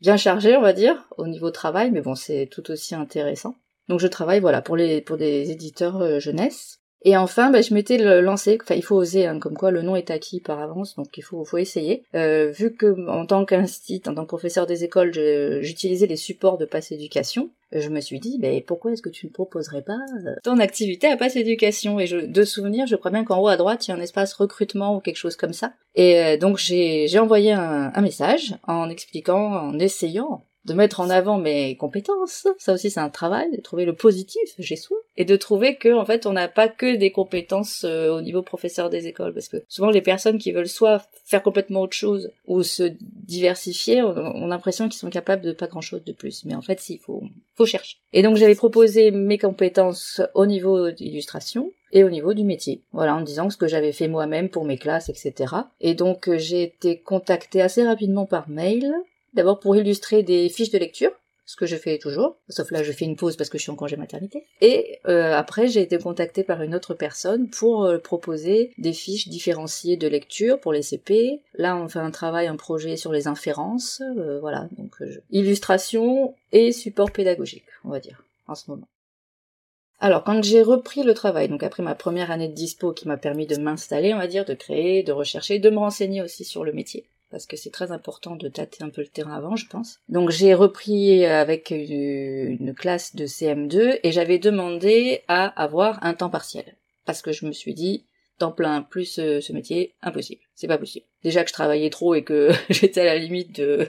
bien 0.00 0.16
chargées, 0.18 0.56
on 0.56 0.60
va 0.60 0.74
dire, 0.74 1.08
au 1.16 1.26
niveau 1.26 1.50
travail, 1.50 1.90
mais 1.90 2.02
bon, 2.02 2.14
c'est 2.14 2.46
tout 2.50 2.70
aussi 2.70 2.94
intéressant. 2.94 3.56
Donc 3.88 4.00
je 4.00 4.06
travaille 4.06 4.40
voilà 4.40 4.60
pour 4.62 4.76
les 4.76 5.00
pour 5.00 5.16
des 5.16 5.50
éditeurs 5.50 6.00
euh, 6.02 6.18
jeunesse. 6.18 6.80
Et 7.06 7.18
enfin, 7.18 7.50
bah, 7.50 7.60
je 7.60 7.74
m'étais 7.74 7.98
lancé, 8.22 8.58
enfin 8.62 8.74
il 8.74 8.82
faut 8.82 8.96
oser, 8.96 9.26
hein, 9.26 9.38
comme 9.38 9.56
quoi 9.56 9.70
le 9.70 9.82
nom 9.82 9.94
est 9.94 10.10
acquis 10.10 10.40
par 10.40 10.60
avance, 10.60 10.96
donc 10.96 11.16
il 11.18 11.22
faut, 11.22 11.44
faut 11.44 11.58
essayer. 11.58 12.02
Euh, 12.14 12.50
vu 12.50 12.74
que 12.74 13.08
en 13.08 13.26
tant 13.26 13.44
qu'instit, 13.44 14.02
en 14.06 14.14
tant 14.14 14.22
que 14.22 14.28
professeur 14.28 14.66
des 14.66 14.84
écoles, 14.84 15.12
j'utilisais 15.60 16.06
les 16.06 16.16
supports 16.16 16.56
de 16.56 16.64
passe 16.64 16.92
éducation, 16.92 17.50
je 17.72 17.90
me 17.90 18.00
suis 18.00 18.20
dit, 18.20 18.38
mais 18.40 18.62
pourquoi 18.62 18.92
est-ce 18.92 19.02
que 19.02 19.10
tu 19.10 19.26
ne 19.26 19.32
proposerais 19.32 19.82
pas 19.82 19.98
euh, 20.26 20.34
ton 20.42 20.58
activité 20.60 21.08
à 21.08 21.18
passe 21.18 21.36
éducation? 21.36 22.00
Et 22.00 22.06
je, 22.06 22.16
de 22.16 22.44
souvenir, 22.44 22.86
je 22.86 22.96
crois 22.96 23.10
bien 23.10 23.24
qu'en 23.24 23.40
haut 23.40 23.48
à 23.48 23.56
droite, 23.58 23.86
il 23.86 23.90
y 23.90 23.94
a 23.94 23.96
un 23.96 24.00
espace 24.00 24.32
recrutement 24.32 24.96
ou 24.96 25.00
quelque 25.00 25.16
chose 25.16 25.36
comme 25.36 25.52
ça. 25.52 25.74
Et 25.94 26.18
euh, 26.20 26.36
donc 26.38 26.56
j'ai 26.56 27.18
envoyé 27.18 27.52
un, 27.52 27.92
un 27.94 28.00
message 28.00 28.54
en 28.66 28.88
expliquant, 28.88 29.52
en 29.52 29.78
essayant 29.78 30.42
de 30.64 30.74
mettre 30.74 31.00
en 31.00 31.10
avant 31.10 31.38
mes 31.38 31.76
compétences. 31.76 32.46
Ça 32.58 32.72
aussi, 32.72 32.90
c'est 32.90 33.00
un 33.00 33.10
travail, 33.10 33.50
de 33.56 33.60
trouver 33.60 33.84
le 33.84 33.94
positif 33.94 34.42
j'ai 34.58 34.76
soi, 34.76 34.96
et 35.16 35.24
de 35.24 35.36
trouver 35.36 35.76
que, 35.76 35.92
en 35.92 36.04
fait, 36.04 36.26
on 36.26 36.32
n'a 36.32 36.48
pas 36.48 36.68
que 36.68 36.96
des 36.96 37.10
compétences 37.10 37.84
euh, 37.84 38.16
au 38.16 38.20
niveau 38.20 38.42
professeur 38.42 38.90
des 38.90 39.06
écoles, 39.06 39.34
parce 39.34 39.48
que 39.48 39.58
souvent 39.68 39.90
les 39.90 40.00
personnes 40.00 40.38
qui 40.38 40.52
veulent 40.52 40.68
soit 40.68 41.06
faire 41.24 41.42
complètement 41.42 41.82
autre 41.82 41.96
chose 41.96 42.30
ou 42.46 42.62
se 42.62 42.92
diversifier 43.00 44.02
ont, 44.02 44.46
l'impression 44.46 44.88
qu'ils 44.88 44.98
sont 44.98 45.10
capables 45.10 45.42
de 45.42 45.52
pas 45.52 45.66
grand 45.66 45.80
chose 45.80 46.04
de 46.04 46.12
plus. 46.12 46.44
Mais 46.44 46.54
en 46.54 46.62
fait, 46.62 46.80
s'il 46.80 46.98
faut, 46.98 47.22
faut 47.54 47.66
chercher. 47.66 47.98
Et 48.12 48.22
donc, 48.22 48.36
j'avais 48.36 48.54
proposé 48.54 49.10
mes 49.10 49.38
compétences 49.38 50.20
au 50.34 50.46
niveau 50.46 50.90
d'illustration, 50.90 51.72
et 51.94 52.02
au 52.02 52.10
niveau 52.10 52.34
du 52.34 52.42
métier. 52.42 52.82
Voilà, 52.92 53.14
en 53.14 53.20
disant 53.20 53.48
ce 53.50 53.56
que 53.56 53.68
j'avais 53.68 53.92
fait 53.92 54.08
moi-même 54.08 54.48
pour 54.48 54.64
mes 54.64 54.78
classes, 54.78 55.08
etc. 55.08 55.54
Et 55.80 55.94
donc 55.94 56.28
j'ai 56.36 56.64
été 56.64 56.98
contactée 56.98 57.62
assez 57.62 57.86
rapidement 57.86 58.26
par 58.26 58.48
mail 58.48 58.92
D'abord 59.34 59.60
pour 59.60 59.76
illustrer 59.76 60.22
des 60.22 60.48
fiches 60.48 60.70
de 60.70 60.78
lecture, 60.78 61.10
ce 61.46 61.56
que 61.56 61.66
je 61.66 61.76
fais 61.76 61.98
toujours, 61.98 62.36
sauf 62.48 62.70
là 62.70 62.82
je 62.82 62.92
fais 62.92 63.04
une 63.04 63.16
pause 63.16 63.36
parce 63.36 63.50
que 63.50 63.58
je 63.58 63.62
suis 63.62 63.70
en 63.70 63.76
congé 63.76 63.96
maternité. 63.96 64.44
Et 64.60 64.98
euh, 65.06 65.34
après 65.34 65.68
j'ai 65.68 65.82
été 65.82 65.98
contactée 65.98 66.42
par 66.42 66.62
une 66.62 66.74
autre 66.74 66.94
personne 66.94 67.50
pour 67.50 67.84
euh, 67.84 67.98
proposer 67.98 68.72
des 68.78 68.92
fiches 68.92 69.28
différenciées 69.28 69.96
de 69.96 70.08
lecture 70.08 70.58
pour 70.58 70.72
les 70.72 70.82
CP. 70.82 71.42
Là 71.54 71.76
on 71.76 71.88
fait 71.88 71.98
un 71.98 72.10
travail, 72.10 72.46
un 72.46 72.56
projet 72.56 72.96
sur 72.96 73.12
les 73.12 73.26
inférences, 73.26 74.00
euh, 74.16 74.40
voilà, 74.40 74.68
donc 74.78 74.96
illustration 75.30 76.34
et 76.52 76.72
support 76.72 77.10
pédagogique, 77.10 77.64
on 77.84 77.90
va 77.90 78.00
dire, 78.00 78.24
en 78.46 78.54
ce 78.54 78.70
moment. 78.70 78.88
Alors, 80.00 80.24
quand 80.24 80.42
j'ai 80.42 80.60
repris 80.60 81.02
le 81.02 81.14
travail, 81.14 81.48
donc 81.48 81.62
après 81.62 81.82
ma 81.82 81.94
première 81.94 82.30
année 82.30 82.48
de 82.48 82.52
dispo 82.52 82.92
qui 82.92 83.08
m'a 83.08 83.16
permis 83.16 83.46
de 83.46 83.56
m'installer, 83.56 84.12
on 84.12 84.18
va 84.18 84.26
dire, 84.26 84.44
de 84.44 84.52
créer, 84.52 85.02
de 85.02 85.12
rechercher, 85.12 85.58
de 85.58 85.70
me 85.70 85.78
renseigner 85.78 86.20
aussi 86.20 86.44
sur 86.44 86.64
le 86.64 86.72
métier, 86.72 87.06
parce 87.34 87.46
que 87.46 87.56
c'est 87.56 87.70
très 87.70 87.90
important 87.90 88.36
de 88.36 88.46
tâter 88.46 88.84
un 88.84 88.90
peu 88.90 89.00
le 89.00 89.08
terrain 89.08 89.34
avant, 89.34 89.56
je 89.56 89.66
pense. 89.66 89.98
Donc 90.08 90.30
j'ai 90.30 90.54
repris 90.54 91.26
avec 91.26 91.72
une, 91.72 92.72
classe 92.78 93.16
de 93.16 93.26
CM2 93.26 93.98
et 94.04 94.12
j'avais 94.12 94.38
demandé 94.38 95.22
à 95.26 95.46
avoir 95.60 95.98
un 96.04 96.14
temps 96.14 96.30
partiel. 96.30 96.76
Parce 97.06 97.22
que 97.22 97.32
je 97.32 97.44
me 97.44 97.50
suis 97.50 97.74
dit, 97.74 98.04
temps 98.38 98.52
plein 98.52 98.82
plus 98.82 99.18
euh, 99.18 99.40
ce 99.40 99.52
métier, 99.52 99.94
impossible. 100.00 100.42
C'est 100.54 100.68
pas 100.68 100.78
possible. 100.78 101.06
Déjà 101.24 101.42
que 101.42 101.48
je 101.48 101.54
travaillais 101.54 101.90
trop 101.90 102.14
et 102.14 102.22
que 102.22 102.52
j'étais 102.70 103.00
à 103.00 103.06
la 103.06 103.18
limite 103.18 103.60
de, 103.60 103.88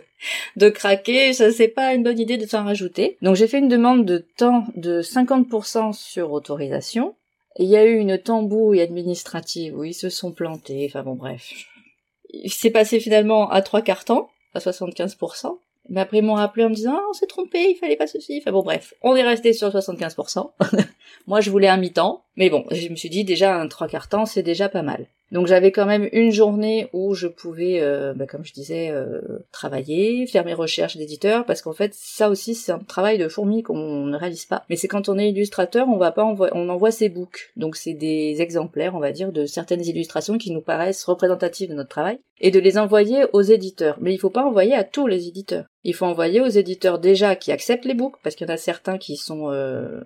de 0.56 0.70
craquer, 0.70 1.32
ça 1.34 1.52
c'est 1.52 1.68
pas 1.68 1.94
une 1.94 2.02
bonne 2.02 2.20
idée 2.20 2.38
de 2.38 2.48
s'en 2.48 2.66
rajouter. 2.66 3.20
Donc 3.22 3.36
j'ai 3.36 3.48
fait 3.48 3.60
une 3.60 3.70
demande 3.70 4.06
de 4.06 4.26
temps 4.38 4.66
de 4.76 5.04
50% 5.04 5.94
sur 5.94 6.32
autorisation. 6.32 7.16
Il 7.60 7.68
y 7.68 7.78
a 7.78 7.86
eu 7.86 7.96
une 7.96 8.18
tambouille 8.18 8.82
administrative 8.82 9.78
où 9.78 9.84
ils 9.84 9.94
se 9.94 10.10
sont 10.10 10.32
plantés, 10.32 10.88
enfin 10.90 11.04
bon 11.04 11.14
bref, 11.14 11.54
il 12.44 12.52
s'est 12.52 12.70
passé 12.70 13.00
finalement 13.00 13.50
à 13.50 13.62
trois 13.62 13.82
quarts 13.82 14.06
temps, 14.06 14.30
à 14.54 14.60
75%. 14.60 15.58
Mais 15.90 16.02
après, 16.02 16.18
ils 16.18 16.24
m'ont 16.24 16.34
rappelé 16.34 16.66
en 16.66 16.70
me 16.70 16.76
disant, 16.76 16.96
ah, 16.98 17.06
on 17.10 17.14
s'est 17.14 17.28
trompé, 17.28 17.70
il 17.70 17.76
fallait 17.76 17.96
pas 17.96 18.08
ceci. 18.08 18.40
Enfin 18.42 18.52
bon, 18.52 18.64
bref. 18.64 18.94
On 19.04 19.16
est 19.16 19.24
resté 19.24 19.54
sur 19.54 19.70
75%. 19.70 20.52
Moi, 21.28 21.42
je 21.42 21.52
voulais 21.52 21.68
un 21.68 21.78
mi-temps. 21.78 22.24
Mais 22.38 22.50
bon, 22.50 22.66
je 22.72 22.90
me 22.90 22.96
suis 22.96 23.10
dit, 23.10 23.24
déjà, 23.24 23.56
un 23.56 23.68
trois 23.68 23.88
quarts 23.88 24.10
temps, 24.10 24.26
c'est 24.26 24.42
déjà 24.42 24.68
pas 24.68 24.82
mal. 24.82 25.06
Donc 25.32 25.48
j'avais 25.48 25.72
quand 25.72 25.86
même 25.86 26.08
une 26.12 26.32
journée 26.32 26.88
où 26.94 27.14
je 27.16 27.28
pouvais, 27.28 27.82
euh, 27.82 28.14
bah, 28.14 28.28
comme 28.28 28.46
je 28.46 28.54
disais, 28.54 28.90
euh, 28.92 29.22
travailler, 29.52 30.28
faire 30.28 30.46
mes 30.46 30.54
recherches 30.54 30.98
d'éditeur, 30.98 31.46
parce 31.46 31.62
qu'en 31.62 31.74
fait 31.74 31.94
ça 31.94 32.30
aussi 32.30 32.54
c'est 32.54 32.72
un 32.72 32.80
travail 32.80 33.18
de 33.18 33.28
fourmi 33.28 33.64
qu'on 33.64 34.06
ne 34.06 34.18
réalise 34.18 34.46
pas. 34.46 34.64
Mais 34.70 34.76
c'est 34.76 34.88
quand 34.88 35.10
on 35.10 35.18
est 35.18 35.30
illustrateur, 35.30 35.88
on 35.90 35.98
va 35.98 36.12
pas 36.12 36.24
on 36.26 36.70
envoie 36.70 36.92
ses 36.92 37.10
books, 37.10 37.52
donc 37.56 37.76
c'est 37.76 37.94
des 37.94 38.42
exemplaires, 38.42 38.96
on 38.96 39.00
va 39.00 39.12
dire, 39.12 39.32
de 39.32 39.46
certaines 39.46 39.86
illustrations 39.86 40.38
qui 40.38 40.52
nous 40.52 40.62
paraissent 40.62 41.04
représentatives 41.04 41.70
de 41.70 41.76
notre 41.76 41.90
travail, 41.90 42.20
et 42.40 42.52
de 42.52 42.60
les 42.60 42.78
envoyer 42.78 43.26
aux 43.34 43.42
éditeurs. 43.42 43.98
Mais 44.02 44.14
il 44.14 44.18
faut 44.18 44.30
pas 44.30 44.46
envoyer 44.46 44.74
à 44.74 44.84
tous 44.84 45.08
les 45.08 45.28
éditeurs. 45.28 45.66
Il 45.84 45.94
faut 45.94 46.06
envoyer 46.06 46.42
aux 46.42 46.48
éditeurs 46.48 47.00
déjà 47.00 47.36
qui 47.36 47.52
acceptent 47.52 47.86
les 47.86 47.94
books, 47.94 48.16
parce 48.24 48.36
qu'il 48.36 48.48
y 48.48 48.52
en 48.52 48.54
a 48.54 48.58
certains 48.58 48.98
qui 48.98 49.18
sont 49.18 49.52
euh, 49.52 50.02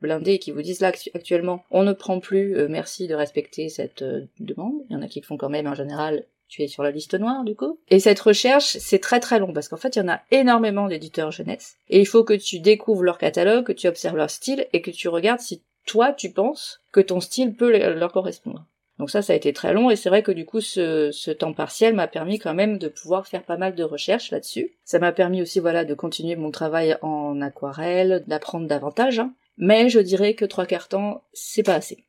blindés 0.00 0.38
qui 0.38 0.50
vous 0.50 0.62
disent 0.62 0.80
là 0.80 0.92
actuellement 1.14 1.64
on 1.70 1.82
ne 1.82 1.92
prend 1.92 2.20
plus, 2.20 2.56
euh, 2.56 2.68
merci 2.68 3.06
de 3.06 3.14
respecter 3.14 3.68
cette 3.68 4.02
euh, 4.02 4.26
demande. 4.38 4.74
Il 4.88 4.94
y 4.94 4.96
en 4.96 5.02
a 5.02 5.08
qui 5.08 5.20
le 5.20 5.26
font 5.26 5.36
quand 5.36 5.48
même 5.48 5.66
en 5.66 5.74
général. 5.74 6.24
Tu 6.48 6.62
es 6.62 6.66
sur 6.66 6.82
la 6.82 6.90
liste 6.90 7.14
noire 7.14 7.44
du 7.44 7.54
coup. 7.54 7.78
Et 7.90 8.00
cette 8.00 8.18
recherche, 8.18 8.76
c'est 8.78 8.98
très 8.98 9.20
très 9.20 9.38
long 9.38 9.52
parce 9.52 9.68
qu'en 9.68 9.76
fait, 9.76 9.94
il 9.94 10.00
y 10.00 10.02
en 10.02 10.08
a 10.08 10.20
énormément 10.32 10.88
d'éditeurs 10.88 11.30
jeunesse. 11.30 11.76
Et 11.88 12.00
il 12.00 12.06
faut 12.06 12.24
que 12.24 12.34
tu 12.34 12.58
découvres 12.58 13.04
leur 13.04 13.18
catalogue, 13.18 13.66
que 13.66 13.72
tu 13.72 13.86
observes 13.86 14.16
leur 14.16 14.30
style 14.30 14.66
et 14.72 14.82
que 14.82 14.90
tu 14.90 15.08
regardes 15.08 15.38
si 15.38 15.62
toi 15.86 16.12
tu 16.12 16.32
penses 16.32 16.80
que 16.90 17.00
ton 17.00 17.20
style 17.20 17.54
peut 17.54 17.70
leur 17.70 18.12
correspondre. 18.12 18.66
Donc 19.00 19.08
ça, 19.08 19.22
ça 19.22 19.32
a 19.32 19.36
été 19.36 19.54
très 19.54 19.72
long 19.72 19.88
et 19.88 19.96
c'est 19.96 20.10
vrai 20.10 20.22
que 20.22 20.30
du 20.30 20.44
coup, 20.44 20.60
ce, 20.60 21.30
temps 21.30 21.54
partiel 21.54 21.94
m'a 21.94 22.06
permis 22.06 22.38
quand 22.38 22.52
même 22.52 22.76
de 22.76 22.88
pouvoir 22.88 23.26
faire 23.26 23.44
pas 23.44 23.56
mal 23.56 23.74
de 23.74 23.82
recherches 23.82 24.30
là-dessus. 24.30 24.72
Ça 24.84 24.98
m'a 24.98 25.10
permis 25.10 25.40
aussi, 25.40 25.58
voilà, 25.58 25.86
de 25.86 25.94
continuer 25.94 26.36
mon 26.36 26.50
travail 26.50 26.98
en 27.00 27.40
aquarelle, 27.40 28.24
d'apprendre 28.26 28.68
davantage. 28.68 29.18
Hein. 29.18 29.32
Mais 29.60 29.90
je 29.90 30.00
dirais 30.00 30.34
que 30.34 30.46
trois 30.46 30.64
quarts 30.64 30.88
temps, 30.88 31.22
c'est 31.34 31.62
pas 31.62 31.74
assez. 31.74 32.04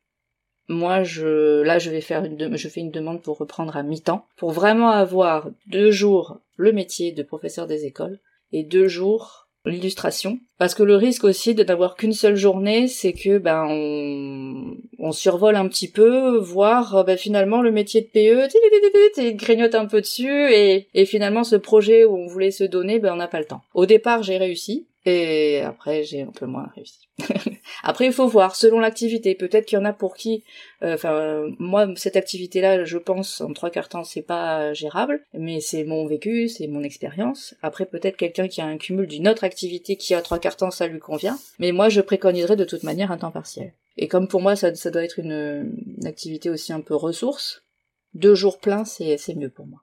Moi, 0.68 1.02
je, 1.02 1.60
là, 1.60 1.78
je 1.78 1.90
vais 1.90 2.00
faire 2.00 2.24
une, 2.24 2.56
je 2.56 2.68
fais 2.68 2.80
une 2.80 2.90
demande 2.90 3.20
pour 3.20 3.36
reprendre 3.36 3.76
à 3.76 3.82
mi-temps, 3.82 4.24
pour 4.36 4.52
vraiment 4.52 4.90
avoir 4.90 5.50
deux 5.66 5.90
jours 5.90 6.38
le 6.56 6.72
métier 6.72 7.12
de 7.12 7.22
professeur 7.22 7.66
des 7.66 7.84
écoles 7.84 8.20
et 8.52 8.62
deux 8.62 8.88
jours 8.88 9.48
l'illustration. 9.64 10.40
Parce 10.58 10.74
que 10.74 10.82
le 10.82 10.96
risque 10.96 11.24
aussi 11.24 11.54
de 11.54 11.62
n'avoir 11.62 11.94
qu'une 11.94 12.12
seule 12.12 12.36
journée 12.36 12.88
c'est 12.88 13.12
que 13.12 13.38
ben 13.38 13.64
on, 13.68 14.76
on 14.98 15.12
survole 15.12 15.54
un 15.56 15.68
petit 15.68 15.88
peu 15.88 16.36
voire 16.38 17.04
ben, 17.04 17.16
finalement 17.16 17.62
le 17.62 17.70
métier 17.70 18.00
de 18.00 18.06
PE 18.06 19.36
grignote 19.36 19.74
un 19.74 19.86
peu 19.86 20.00
dessus 20.00 20.52
et, 20.52 20.88
et 20.94 21.06
finalement 21.06 21.44
ce 21.44 21.56
projet 21.56 22.04
où 22.04 22.16
on 22.16 22.26
voulait 22.26 22.50
se 22.50 22.64
donner 22.64 22.98
ben 22.98 23.12
on 23.12 23.16
n'a 23.16 23.28
pas 23.28 23.38
le 23.38 23.44
temps. 23.44 23.62
Au 23.74 23.86
départ 23.86 24.22
j'ai 24.24 24.36
réussi 24.36 24.88
et 25.04 25.60
après, 25.60 26.04
j'ai 26.04 26.22
un 26.22 26.30
peu 26.30 26.46
moins 26.46 26.70
réussi. 26.76 27.08
après, 27.82 28.06
il 28.06 28.12
faut 28.12 28.28
voir, 28.28 28.54
selon 28.54 28.78
l'activité. 28.78 29.34
Peut-être 29.34 29.66
qu'il 29.66 29.78
y 29.78 29.82
en 29.82 29.84
a 29.84 29.92
pour 29.92 30.14
qui, 30.14 30.44
euh, 30.82 30.94
enfin, 30.94 31.42
moi, 31.58 31.88
cette 31.96 32.14
activité-là, 32.14 32.84
je 32.84 32.98
pense, 32.98 33.40
en 33.40 33.52
trois 33.52 33.70
quarts 33.70 33.88
temps, 33.88 34.04
c'est 34.04 34.22
pas 34.22 34.72
gérable, 34.74 35.24
mais 35.34 35.60
c'est 35.60 35.82
mon 35.82 36.06
vécu, 36.06 36.48
c'est 36.48 36.68
mon 36.68 36.84
expérience. 36.84 37.54
Après, 37.62 37.84
peut-être 37.84 38.16
quelqu'un 38.16 38.46
qui 38.46 38.60
a 38.60 38.66
un 38.66 38.78
cumul 38.78 39.08
d'une 39.08 39.26
autre 39.26 39.42
activité 39.42 39.96
qui 39.96 40.14
a 40.14 40.22
trois 40.22 40.38
quarts 40.38 40.56
temps, 40.56 40.70
ça 40.70 40.86
lui 40.86 41.00
convient. 41.00 41.38
Mais 41.58 41.72
moi, 41.72 41.88
je 41.88 42.00
préconiserais 42.00 42.56
de 42.56 42.64
toute 42.64 42.84
manière 42.84 43.10
un 43.10 43.18
temps 43.18 43.32
partiel. 43.32 43.74
Et 43.96 44.06
comme 44.06 44.28
pour 44.28 44.40
moi, 44.40 44.54
ça, 44.54 44.72
ça 44.74 44.90
doit 44.90 45.04
être 45.04 45.18
une, 45.18 45.74
une 45.98 46.06
activité 46.06 46.48
aussi 46.48 46.72
un 46.72 46.80
peu 46.80 46.94
ressource, 46.94 47.64
deux 48.14 48.34
jours 48.34 48.58
pleins, 48.58 48.84
c'est 48.84 49.34
mieux 49.34 49.50
pour 49.50 49.66
moi. 49.66 49.80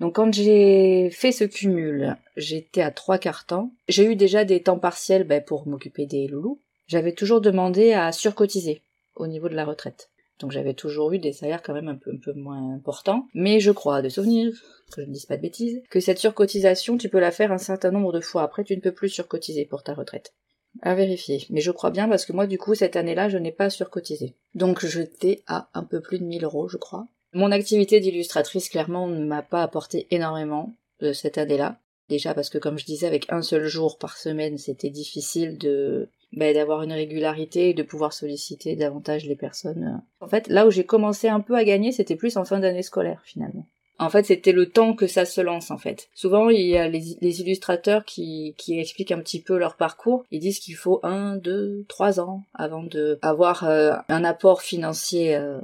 Donc 0.00 0.14
quand 0.14 0.32
j'ai 0.32 1.10
fait 1.10 1.32
ce 1.32 1.44
cumul, 1.44 2.16
j'étais 2.36 2.82
à 2.82 2.90
trois 2.90 3.18
quarts 3.18 3.46
temps. 3.46 3.72
J'ai 3.88 4.04
eu 4.04 4.16
déjà 4.16 4.44
des 4.44 4.62
temps 4.62 4.78
partiels 4.78 5.24
ben, 5.24 5.42
pour 5.42 5.66
m'occuper 5.66 6.06
des 6.06 6.28
loulous. 6.28 6.60
J'avais 6.86 7.12
toujours 7.12 7.40
demandé 7.40 7.92
à 7.92 8.12
surcotiser 8.12 8.82
au 9.16 9.26
niveau 9.26 9.48
de 9.48 9.54
la 9.54 9.64
retraite. 9.64 10.10
Donc 10.38 10.52
j'avais 10.52 10.74
toujours 10.74 11.12
eu 11.12 11.18
des 11.18 11.32
salaires 11.32 11.62
quand 11.62 11.74
même 11.74 11.88
un 11.88 11.96
peu, 11.96 12.12
un 12.12 12.18
peu 12.18 12.32
moins 12.32 12.74
importants. 12.74 13.26
Mais 13.34 13.58
je 13.58 13.72
crois, 13.72 14.02
de 14.02 14.08
souvenir, 14.08 14.52
que 14.92 15.02
je 15.02 15.06
ne 15.06 15.12
dise 15.12 15.26
pas 15.26 15.36
de 15.36 15.42
bêtises, 15.42 15.82
que 15.90 16.00
cette 16.00 16.18
surcotisation, 16.18 16.96
tu 16.96 17.08
peux 17.08 17.18
la 17.18 17.32
faire 17.32 17.50
un 17.50 17.58
certain 17.58 17.90
nombre 17.90 18.12
de 18.12 18.20
fois. 18.20 18.42
Après, 18.42 18.62
tu 18.62 18.76
ne 18.76 18.80
peux 18.80 18.92
plus 18.92 19.08
surcotiser 19.08 19.64
pour 19.64 19.82
ta 19.82 19.94
retraite. 19.94 20.32
À 20.80 20.94
vérifier. 20.94 21.44
Mais 21.50 21.60
je 21.60 21.72
crois 21.72 21.90
bien 21.90 22.08
parce 22.08 22.24
que 22.24 22.32
moi, 22.32 22.46
du 22.46 22.56
coup, 22.56 22.74
cette 22.74 22.94
année-là, 22.94 23.28
je 23.28 23.38
n'ai 23.38 23.50
pas 23.50 23.68
surcotisé. 23.68 24.36
Donc 24.54 24.86
j'étais 24.86 25.42
à 25.48 25.68
un 25.74 25.82
peu 25.82 26.00
plus 26.00 26.20
de 26.20 26.24
1000 26.24 26.44
euros, 26.44 26.68
je 26.68 26.76
crois. 26.76 27.08
Mon 27.32 27.52
activité 27.52 28.00
d'illustratrice, 28.00 28.68
clairement, 28.68 29.06
ne 29.06 29.24
m'a 29.24 29.42
pas 29.42 29.62
apporté 29.62 30.06
énormément 30.10 30.74
de 31.00 31.12
cette 31.12 31.38
année-là. 31.38 31.78
Déjà 32.08 32.32
parce 32.32 32.48
que, 32.48 32.58
comme 32.58 32.78
je 32.78 32.86
disais, 32.86 33.06
avec 33.06 33.26
un 33.30 33.42
seul 33.42 33.66
jour 33.66 33.98
par 33.98 34.16
semaine, 34.16 34.56
c'était 34.56 34.88
difficile 34.88 35.58
de 35.58 36.08
bah, 36.32 36.52
d'avoir 36.52 36.82
une 36.82 36.92
régularité 36.92 37.70
et 37.70 37.74
de 37.74 37.82
pouvoir 37.82 38.12
solliciter 38.12 38.76
davantage 38.76 39.26
les 39.26 39.36
personnes. 39.36 40.02
En 40.20 40.28
fait, 40.28 40.48
là 40.48 40.66
où 40.66 40.70
j'ai 40.70 40.84
commencé 40.84 41.28
un 41.28 41.40
peu 41.40 41.54
à 41.54 41.64
gagner, 41.64 41.92
c'était 41.92 42.16
plus 42.16 42.36
en 42.36 42.44
fin 42.44 42.60
d'année 42.60 42.82
scolaire, 42.82 43.22
finalement. 43.24 43.66
En 44.00 44.10
fait, 44.10 44.24
c'était 44.24 44.52
le 44.52 44.70
temps 44.70 44.94
que 44.94 45.08
ça 45.08 45.24
se 45.24 45.40
lance, 45.40 45.72
en 45.72 45.78
fait. 45.78 46.08
Souvent, 46.14 46.50
il 46.50 46.66
y 46.66 46.76
a 46.76 46.86
les, 46.86 47.40
illustrateurs 47.40 48.04
qui, 48.04 48.54
qui 48.56 48.78
expliquent 48.78 49.10
un 49.10 49.18
petit 49.18 49.42
peu 49.42 49.58
leur 49.58 49.76
parcours. 49.76 50.24
Ils 50.30 50.38
disent 50.38 50.60
qu'il 50.60 50.76
faut 50.76 51.00
un, 51.02 51.36
deux, 51.36 51.84
trois 51.88 52.20
ans 52.20 52.44
avant 52.54 52.84
de 52.84 53.18
avoir 53.22 53.64
euh, 53.64 53.94
un 54.08 54.22
apport 54.22 54.62
financier 54.62 55.34
euh, 55.34 55.60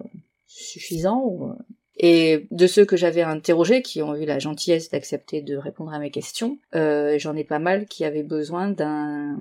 suffisant 0.64 1.56
et 1.96 2.46
de 2.50 2.66
ceux 2.66 2.84
que 2.84 2.96
j'avais 2.96 3.22
interrogés, 3.22 3.82
qui 3.82 4.02
ont 4.02 4.16
eu 4.16 4.24
la 4.24 4.38
gentillesse 4.38 4.90
d'accepter 4.90 5.42
de 5.42 5.56
répondre 5.56 5.92
à 5.92 5.98
mes 5.98 6.10
questions, 6.10 6.58
euh, 6.74 7.18
j'en 7.18 7.36
ai 7.36 7.44
pas 7.44 7.60
mal 7.60 7.86
qui 7.86 8.04
avaient 8.04 8.24
besoin 8.24 8.68
d'un 8.68 9.38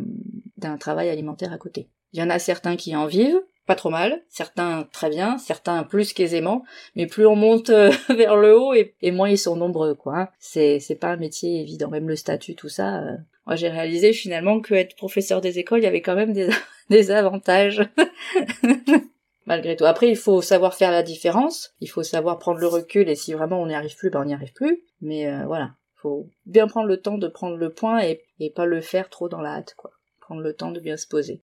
travail 0.80 1.10
alimentaire 1.10 1.52
à 1.52 1.58
côté. 1.58 1.90
Il 2.14 2.20
y 2.20 2.24
en 2.24 2.30
a 2.30 2.38
certains 2.38 2.76
qui 2.76 2.96
en 2.96 3.08
vivent, 3.08 3.42
pas 3.66 3.76
trop 3.76 3.90
mal, 3.90 4.22
certains 4.30 4.88
très 4.92 5.10
bien, 5.10 5.38
certains 5.40 5.84
plus 5.84 6.14
qu'aisément, 6.14 6.64
mais 6.96 7.08
plus 7.08 7.26
on 7.26 7.36
monte 7.36 7.70
euh, 7.72 7.92
vers 8.10 8.36
le 8.36 8.58
haut 8.58 8.74
et, 8.74 9.12
moins 9.12 9.30
ils 9.30 9.38
sont 9.38 9.56
nombreux, 9.56 9.96
quoi. 9.96 10.18
Hein. 10.18 10.30
C'est 10.38 10.80
c'est 10.80 10.96
pas 10.96 11.08
un 11.08 11.18
métier 11.18 11.62
évident, 11.62 11.90
même 11.90 12.08
le 12.08 12.16
statut, 12.16 12.56
tout 12.56 12.70
ça. 12.70 13.00
Euh. 13.00 13.18
Moi, 13.48 13.56
j'ai 13.56 13.70
réalisé 13.70 14.14
finalement 14.14 14.62
que 14.62 14.74
être 14.74 14.96
professeur 14.96 15.42
des 15.42 15.60
écoles, 15.60 15.80
il 15.80 15.84
y 15.84 15.88
avait 15.88 16.02
quand 16.02 16.16
même 16.16 16.34
des 16.34 16.50
des 16.90 17.10
avantages. 17.10 17.82
malgré 19.46 19.76
tout. 19.76 19.86
Après, 19.86 20.10
il 20.10 20.16
faut 20.16 20.42
savoir 20.42 20.74
faire 20.74 20.92
la 20.92 21.04
différence, 21.04 21.74
il 21.80 21.90
faut 21.90 22.04
savoir 22.04 22.40
prendre 22.40 22.60
le 22.60 22.68
recul, 22.68 23.10
et 23.10 23.16
si 23.16 23.34
vraiment 23.34 23.62
on 23.62 23.68
n'y 23.68 23.76
arrive 23.76 23.96
plus, 23.96 24.10
ben 24.10 24.22
on 24.22 24.26
n'y 24.26 24.34
arrive 24.34 24.54
plus. 24.54 24.84
Mais 25.02 25.28
euh, 25.28 25.46
voilà, 25.46 25.76
faut 25.96 26.30
bien 26.46 26.68
prendre 26.68 26.88
le 26.88 27.02
temps 27.02 27.18
de 27.18 27.28
prendre 27.28 27.58
le 27.58 27.72
point 27.72 28.02
et, 28.02 28.22
pas 28.56 28.66
le 28.66 28.82
faire 28.82 29.10
trop 29.10 29.30
dans 29.30 29.42
la 29.42 29.56
hâte, 29.56 29.74
quoi. 29.78 29.92
Prendre 30.20 30.42
le 30.42 30.54
temps 30.54 30.72
de 30.72 30.80
bien 30.80 30.98
se 30.98 31.08
poser. 31.08 31.42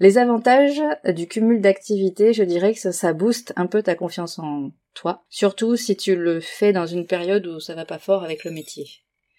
Les 0.00 0.18
avantages 0.18 0.82
du 1.14 1.28
cumul 1.28 1.60
d'activités, 1.60 2.32
je 2.32 2.42
dirais 2.42 2.72
que 2.72 2.80
ça, 2.80 2.90
ça 2.90 3.12
booste 3.12 3.52
un 3.56 3.66
peu 3.66 3.82
ta 3.82 3.94
confiance 3.94 4.38
en 4.38 4.72
toi, 4.92 5.24
surtout 5.28 5.76
si 5.76 5.96
tu 5.96 6.16
le 6.16 6.40
fais 6.40 6.72
dans 6.72 6.86
une 6.86 7.06
période 7.06 7.46
où 7.46 7.60
ça 7.60 7.74
va 7.74 7.84
pas 7.84 7.98
fort 7.98 8.24
avec 8.24 8.44
le 8.44 8.50
métier. 8.50 8.86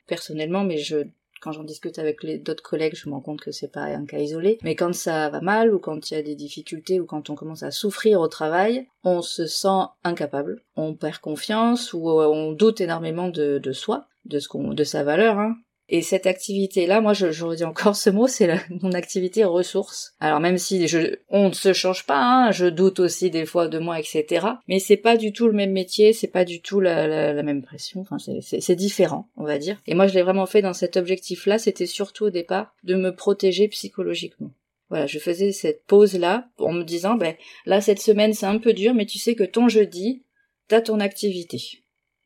Personnellement, 0.07 0.63
mais 0.63 0.77
je 0.77 1.07
quand 1.45 1.51
j'en 1.51 1.63
discute 1.63 1.99
avec 1.99 2.23
les 2.23 2.39
d'autres 2.39 2.63
collègues, 2.63 2.95
je 2.95 3.07
me 3.07 3.13
rends 3.13 3.21
compte 3.21 3.39
que 3.39 3.51
c'est 3.51 3.71
pas 3.71 3.83
un 3.83 4.05
cas 4.05 4.17
isolé. 4.17 4.57
Mais 4.63 4.75
quand 4.75 4.95
ça 4.95 5.29
va 5.29 5.41
mal, 5.41 5.71
ou 5.73 5.77
quand 5.77 6.09
il 6.09 6.15
y 6.15 6.17
a 6.17 6.23
des 6.23 6.33
difficultés, 6.33 6.99
ou 6.99 7.05
quand 7.05 7.29
on 7.29 7.35
commence 7.35 7.61
à 7.61 7.69
souffrir 7.69 8.19
au 8.19 8.27
travail, 8.27 8.87
on 9.03 9.21
se 9.21 9.45
sent 9.45 9.85
incapable. 10.03 10.63
On 10.75 10.95
perd 10.95 11.19
confiance, 11.19 11.93
ou 11.93 12.09
euh, 12.09 12.27
on 12.27 12.51
doute 12.51 12.81
énormément 12.81 13.29
de, 13.29 13.61
soi, 13.73 14.07
de 14.25 14.39
ce 14.39 14.47
qu'on, 14.47 14.73
de 14.73 14.83
sa 14.83 15.03
valeur, 15.03 15.37
hein. 15.37 15.55
Et 15.87 16.01
cette 16.01 16.25
activité-là, 16.25 16.99
moi, 16.99 17.13
je, 17.13 17.31
je 17.31 17.45
redis 17.45 17.63
encore 17.63 17.95
ce 17.95 18.09
mot, 18.09 18.27
c'est 18.27 18.49
mon 18.81 18.91
activité 18.93 19.43
ressource. 19.43 20.15
Alors 20.19 20.39
même 20.39 20.57
si 20.57 20.87
je, 20.87 21.17
on 21.29 21.49
ne 21.49 21.53
se 21.53 21.73
change 21.73 22.05
pas, 22.05 22.19
hein, 22.19 22.51
je 22.51 22.65
doute 22.65 22.99
aussi 22.99 23.29
des 23.29 23.45
fois 23.45 23.67
de 23.67 23.77
moi, 23.77 23.99
etc. 23.99 24.47
Mais 24.67 24.79
c'est 24.79 24.97
pas 24.97 25.15
du 25.15 25.31
tout 25.31 25.47
le 25.47 25.53
même 25.53 25.71
métier, 25.71 26.13
c'est 26.13 26.27
pas 26.27 26.45
du 26.45 26.61
tout 26.61 26.79
la, 26.79 27.33
la, 27.33 27.43
même 27.43 27.61
pression. 27.61 28.01
Enfin, 28.01 28.17
c'est 28.41 28.75
différent, 28.75 29.29
on 29.37 29.43
va 29.43 29.59
dire. 29.59 29.79
Et 29.85 29.93
moi, 29.93 30.07
je 30.07 30.15
l'ai 30.15 30.23
vraiment 30.23 30.47
fait 30.47 30.61
dans 30.61 30.73
cet 30.73 30.97
objectif-là. 30.97 31.59
C'était 31.59 31.85
surtout 31.85 32.25
au 32.25 32.29
départ 32.31 32.73
de 32.83 32.95
me 32.95 33.15
protéger 33.15 33.67
psychologiquement. 33.67 34.51
Voilà, 34.89 35.07
je 35.07 35.19
faisais 35.19 35.51
cette 35.51 35.83
pause-là 35.85 36.47
en 36.59 36.71
me 36.71 36.83
disant, 36.83 37.15
ben 37.15 37.35
là, 37.65 37.81
cette 37.81 37.99
semaine, 37.99 38.33
c'est 38.33 38.45
un 38.45 38.59
peu 38.59 38.73
dur, 38.73 38.93
mais 38.93 39.05
tu 39.05 39.17
sais 39.17 39.35
que 39.35 39.43
ton 39.43 39.67
jeudi, 39.67 40.23
t'as 40.67 40.81
ton 40.81 40.99
activité. 40.99 41.84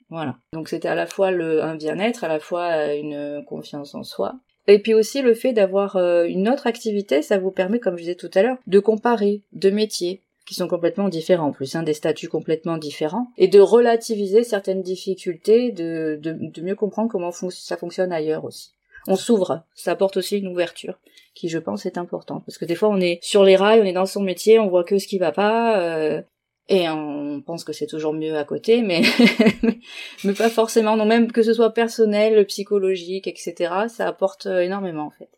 Voilà. 0.10 0.36
Donc 0.54 0.70
c'était 0.70 0.88
à 0.88 0.96
la 0.96 1.06
fois 1.06 1.32
le, 1.32 1.64
un 1.64 1.76
bien-être, 1.76 2.24
à 2.24 2.28
la 2.28 2.40
fois 2.40 2.66
euh, 2.72 2.96
une 2.96 3.44
confiance 3.46 3.96
en 3.96 4.04
soi. 4.04 4.36
Et 4.68 4.80
puis 4.80 4.94
aussi 4.94 5.22
le 5.22 5.34
fait 5.34 5.54
d'avoir 5.54 5.96
euh, 5.96 6.26
une 6.26 6.48
autre 6.48 6.68
activité, 6.68 7.22
ça 7.22 7.40
vous 7.40 7.52
permet, 7.52 7.80
comme 7.80 7.96
je 7.96 8.04
disais 8.04 8.16
tout 8.16 8.30
à 8.36 8.44
l'heure, 8.44 8.58
de 8.68 8.80
comparer 8.80 9.42
deux 9.52 9.72
métiers 9.72 10.22
qui 10.46 10.56
sont 10.56 10.68
complètement 10.68 11.10
différents 11.10 11.48
en 11.48 11.52
plus, 11.52 11.76
hein, 11.76 11.84
des 11.84 11.94
statuts 11.94 12.28
complètement 12.28 12.78
différents, 12.78 13.28
et 13.38 13.48
de 13.48 13.60
relativiser 13.60 14.44
certaines 14.44 14.82
difficultés, 14.82 15.72
de, 15.72 16.20
de, 16.20 16.36
de 16.40 16.62
mieux 16.64 16.74
comprendre 16.74 17.10
comment 17.12 17.32
ça 17.32 17.78
fonctionne 17.78 18.12
ailleurs 18.12 18.46
aussi. 18.46 18.72
On 19.08 19.16
s'ouvre, 19.16 19.64
ça 19.76 19.92
apporte 19.92 20.18
aussi 20.18 20.40
une 20.40 20.48
ouverture, 20.48 20.98
qui 21.36 21.50
je 21.50 21.60
pense 21.60 21.86
est 21.86 22.00
importante, 22.00 22.44
parce 22.48 22.58
que 22.58 22.66
des 22.66 22.74
fois 22.74 22.90
on 22.90 23.00
est 23.00 23.20
sur 23.22 23.44
les 23.44 23.56
rails, 23.56 23.80
on 23.82 23.86
est 23.86 23.94
dans 23.94 24.08
son 24.08 24.22
métier, 24.22 24.58
on 24.58 24.70
voit 24.70 24.84
que 24.84 24.98
ce 24.98 25.08
qui 25.08 25.20
va 25.20 25.32
pas, 25.32 25.80
euh, 25.82 26.22
et 26.70 26.88
on 26.88 27.42
pense 27.42 27.64
que 27.64 27.74
c'est 27.74 27.88
toujours 27.88 28.14
mieux 28.14 28.38
à 28.38 28.44
côté, 28.44 28.84
mais 28.84 29.02
mais 30.24 30.34
pas 30.34 30.50
forcément. 30.50 30.96
Non, 30.96 31.06
même 31.06 31.32
que 31.32 31.42
ce 31.42 31.54
soit 31.54 31.74
personnel, 31.74 32.46
psychologique, 32.46 33.28
etc. 33.28 33.74
Ça 33.88 34.08
apporte 34.08 34.46
euh, 34.46 34.62
énormément 34.62 35.08
en 35.08 35.10
fait. 35.10 35.30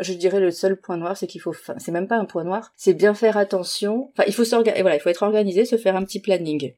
Je 0.00 0.14
dirais 0.14 0.40
le 0.40 0.50
seul 0.50 0.80
point 0.80 0.96
noir, 0.96 1.16
c'est 1.16 1.26
qu'il 1.26 1.40
faut, 1.40 1.50
enfin, 1.50 1.74
c'est 1.78 1.92
même 1.92 2.08
pas 2.08 2.16
un 2.16 2.24
point 2.24 2.44
noir, 2.44 2.72
c'est 2.76 2.94
bien 2.94 3.14
faire 3.14 3.36
attention. 3.36 4.10
Enfin, 4.12 4.24
il 4.26 4.32
faut 4.32 4.44
s'organiser, 4.44 4.82
voilà, 4.82 4.96
il 4.96 5.00
faut 5.00 5.10
être 5.10 5.22
organisé, 5.22 5.64
se 5.64 5.76
faire 5.76 5.96
un 5.96 6.02
petit 6.02 6.20
planning. 6.20 6.74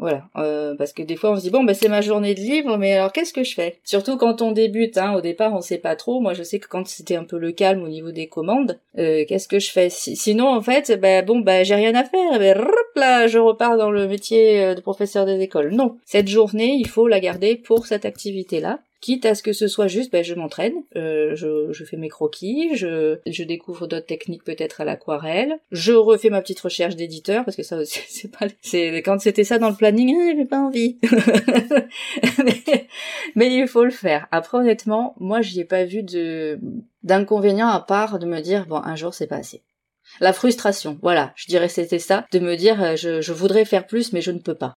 Voilà, 0.00 0.24
euh, 0.38 0.74
parce 0.76 0.94
que 0.94 1.02
des 1.02 1.14
fois 1.14 1.32
on 1.32 1.36
se 1.36 1.42
dit 1.42 1.50
bon 1.50 1.62
ben 1.62 1.74
c'est 1.74 1.90
ma 1.90 2.00
journée 2.00 2.34
de 2.34 2.40
libre, 2.40 2.78
mais 2.78 2.94
alors 2.94 3.12
qu'est-ce 3.12 3.34
que 3.34 3.44
je 3.44 3.52
fais? 3.52 3.80
Surtout 3.84 4.16
quand 4.16 4.40
on 4.40 4.52
débute, 4.52 4.96
hein, 4.96 5.12
au 5.12 5.20
départ 5.20 5.52
on 5.52 5.60
sait 5.60 5.76
pas 5.76 5.94
trop. 5.94 6.20
Moi 6.20 6.32
je 6.32 6.42
sais 6.42 6.58
que 6.58 6.68
quand 6.68 6.86
c'était 6.86 7.16
un 7.16 7.24
peu 7.24 7.38
le 7.38 7.52
calme 7.52 7.82
au 7.82 7.88
niveau 7.88 8.10
des 8.10 8.26
commandes, 8.26 8.80
euh, 8.96 9.26
qu'est-ce 9.28 9.46
que 9.46 9.58
je 9.58 9.70
fais? 9.70 9.90
Sinon 9.90 10.48
en 10.48 10.62
fait, 10.62 10.98
ben 10.98 11.22
bon 11.22 11.40
ben 11.40 11.66
j'ai 11.66 11.74
rien 11.74 11.94
à 11.94 12.04
faire, 12.04 12.38
ben 12.38 12.56
là 12.96 13.26
je 13.26 13.38
repars 13.38 13.76
dans 13.76 13.90
le 13.90 14.06
métier 14.06 14.64
euh, 14.64 14.74
de 14.74 14.80
professeur 14.80 15.26
des 15.26 15.40
écoles. 15.40 15.70
Non, 15.70 15.96
cette 16.04 16.28
journée 16.28 16.76
il 16.78 16.88
faut 16.88 17.08
la 17.08 17.20
garder 17.20 17.56
pour 17.56 17.86
cette 17.86 18.04
activité 18.04 18.60
là. 18.60 18.80
quitte 19.00 19.24
à 19.26 19.34
ce 19.34 19.42
que 19.42 19.52
ce 19.52 19.66
soit 19.66 19.86
juste, 19.86 20.12
ben, 20.12 20.22
je 20.22 20.34
m'entraîne, 20.34 20.74
euh, 20.96 21.34
je, 21.34 21.72
je, 21.72 21.84
fais 21.84 21.96
mes 21.96 22.08
croquis, 22.08 22.76
je, 22.76 23.18
je 23.26 23.44
découvre 23.44 23.86
d'autres 23.86 24.06
techniques 24.06 24.44
peut-être 24.44 24.80
à 24.80 24.84
l'aquarelle, 24.84 25.58
je 25.72 25.92
refais 25.92 26.28
ma 26.30 26.42
petite 26.42 26.60
recherche 26.60 26.96
d'éditeur, 26.96 27.44
parce 27.44 27.56
que 27.56 27.62
ça 27.62 27.78
c'est 27.84 28.30
pas, 28.30 28.46
c'est, 28.60 28.98
quand 28.98 29.18
c'était 29.20 29.44
ça 29.44 29.58
dans 29.58 29.70
le 29.70 29.76
planning, 29.76 30.14
ah, 30.20 30.34
j'ai 30.36 30.44
pas 30.44 30.60
envie. 30.60 30.98
mais, 32.44 32.86
mais, 33.36 33.54
il 33.54 33.66
faut 33.66 33.84
le 33.84 33.90
faire. 33.90 34.26
Après, 34.30 34.58
honnêtement, 34.58 35.14
moi, 35.18 35.40
j'y 35.40 35.60
ai 35.60 35.64
pas 35.64 35.84
vu 35.84 36.02
de, 36.02 36.58
d'inconvénient 37.02 37.68
à 37.68 37.80
part 37.80 38.18
de 38.18 38.26
me 38.26 38.40
dire, 38.40 38.66
bon, 38.66 38.76
un 38.76 38.96
jour, 38.96 39.14
c'est 39.14 39.26
pas 39.26 39.36
assez. 39.36 39.62
La 40.20 40.34
frustration, 40.34 40.98
voilà, 41.00 41.32
je 41.34 41.46
dirais 41.46 41.68
c'était 41.68 41.98
ça, 41.98 42.26
de 42.30 42.38
me 42.38 42.54
dire, 42.54 42.82
euh, 42.82 42.96
je, 42.96 43.32
voudrais 43.32 43.64
faire 43.64 43.86
plus, 43.86 44.12
mais 44.12 44.20
je 44.20 44.30
ne 44.30 44.38
peux 44.38 44.54
pas. 44.54 44.74